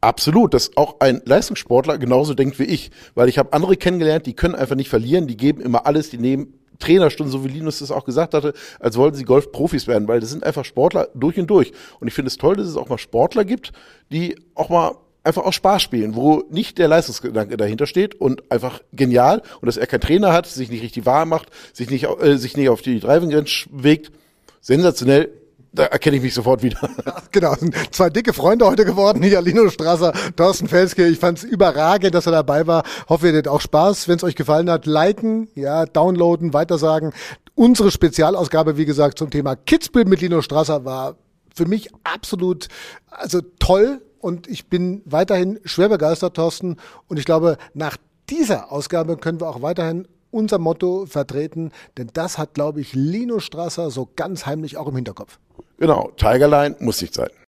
Absolut, 0.00 0.54
dass 0.54 0.76
auch 0.76 1.00
ein 1.00 1.22
Leistungssportler 1.24 1.98
genauso 1.98 2.34
denkt 2.34 2.58
wie 2.60 2.64
ich, 2.64 2.90
weil 3.16 3.28
ich 3.28 3.36
habe 3.36 3.52
andere 3.52 3.76
kennengelernt, 3.76 4.26
die 4.26 4.34
können 4.34 4.54
einfach 4.54 4.76
nicht 4.76 4.88
verlieren, 4.88 5.26
die 5.26 5.36
geben 5.36 5.60
immer 5.60 5.86
alles, 5.86 6.10
die 6.10 6.18
nehmen 6.18 6.54
Trainerstunden, 6.78 7.32
so 7.32 7.44
wie 7.44 7.48
Linus 7.48 7.80
das 7.80 7.90
auch 7.90 8.04
gesagt 8.04 8.34
hatte, 8.34 8.52
als 8.78 8.96
wollten 8.96 9.16
sie 9.16 9.24
Golfprofis 9.24 9.88
werden, 9.88 10.06
weil 10.06 10.20
das 10.20 10.30
sind 10.30 10.44
einfach 10.44 10.64
Sportler 10.64 11.08
durch 11.14 11.36
und 11.38 11.48
durch. 11.48 11.72
Und 11.98 12.06
ich 12.06 12.14
finde 12.14 12.28
es 12.28 12.36
toll, 12.36 12.54
dass 12.54 12.68
es 12.68 12.76
auch 12.76 12.88
mal 12.88 12.98
Sportler 12.98 13.44
gibt, 13.44 13.72
die 14.12 14.36
auch 14.54 14.68
mal 14.68 14.92
einfach 15.24 15.44
auch 15.44 15.52
Spaß 15.52 15.82
spielen, 15.82 16.14
wo 16.14 16.44
nicht 16.50 16.78
der 16.78 16.86
Leistungsgedanke 16.86 17.56
dahinter 17.56 17.86
steht 17.86 18.14
und 18.14 18.50
einfach 18.52 18.80
genial 18.92 19.42
und 19.60 19.66
dass 19.66 19.76
er 19.76 19.86
keinen 19.88 20.00
Trainer 20.00 20.32
hat, 20.32 20.46
sich 20.46 20.70
nicht 20.70 20.82
richtig 20.82 21.06
wahr 21.06 21.26
macht, 21.26 21.48
sich 21.72 21.90
nicht, 21.90 22.06
äh, 22.20 22.38
sich 22.38 22.56
nicht 22.56 22.68
auf 22.68 22.82
die 22.82 23.00
Driving 23.00 23.34
Range 23.34 23.50
bewegt. 23.70 24.12
Sensationell 24.60 25.30
da 25.72 25.84
erkenne 25.84 26.16
ich 26.16 26.22
mich 26.22 26.34
sofort 26.34 26.62
wieder. 26.62 26.88
genau, 27.30 27.54
zwei 27.90 28.10
dicke 28.10 28.32
Freunde 28.32 28.66
heute 28.66 28.84
geworden. 28.84 29.22
Hier 29.22 29.40
Lino 29.40 29.68
Strasser, 29.70 30.12
Thorsten 30.36 30.68
Felske. 30.68 31.06
Ich 31.06 31.18
fand 31.18 31.38
es 31.38 31.44
überragend, 31.44 32.14
dass 32.14 32.26
er 32.26 32.32
dabei 32.32 32.66
war. 32.66 32.84
Hoffe, 33.08 33.26
ihr 33.26 33.32
hattet 33.32 33.48
auch 33.48 33.60
Spaß. 33.60 34.08
Wenn 34.08 34.16
es 34.16 34.24
euch 34.24 34.34
gefallen 34.34 34.70
hat, 34.70 34.86
liken, 34.86 35.48
ja, 35.54 35.86
downloaden, 35.86 36.52
weitersagen. 36.52 37.12
Unsere 37.54 37.90
Spezialausgabe, 37.90 38.76
wie 38.76 38.84
gesagt, 38.84 39.18
zum 39.18 39.30
Thema 39.30 39.56
Kidsbild 39.56 40.08
mit 40.08 40.20
Lino 40.20 40.42
Strasser 40.42 40.84
war 40.84 41.16
für 41.54 41.66
mich 41.66 41.90
absolut, 42.04 42.68
also 43.10 43.40
toll. 43.58 44.00
Und 44.20 44.48
ich 44.48 44.68
bin 44.68 45.02
weiterhin 45.04 45.60
schwer 45.64 45.88
begeistert, 45.88 46.34
Thorsten. 46.34 46.76
Und 47.06 47.18
ich 47.18 47.24
glaube, 47.24 47.56
nach 47.74 47.96
dieser 48.30 48.72
Ausgabe 48.72 49.16
können 49.16 49.40
wir 49.40 49.48
auch 49.48 49.62
weiterhin 49.62 50.06
unser 50.30 50.58
Motto 50.58 51.06
vertreten, 51.06 51.72
denn 51.96 52.10
das 52.12 52.38
hat, 52.38 52.54
glaube 52.54 52.80
ich, 52.80 52.94
Lino 52.94 53.40
Strasser 53.40 53.90
so 53.90 54.08
ganz 54.16 54.46
heimlich 54.46 54.76
auch 54.76 54.88
im 54.88 54.96
Hinterkopf. 54.96 55.38
Genau, 55.78 56.10
Tigerline 56.16 56.76
muss 56.80 57.00
nicht 57.00 57.14
sein. 57.14 57.30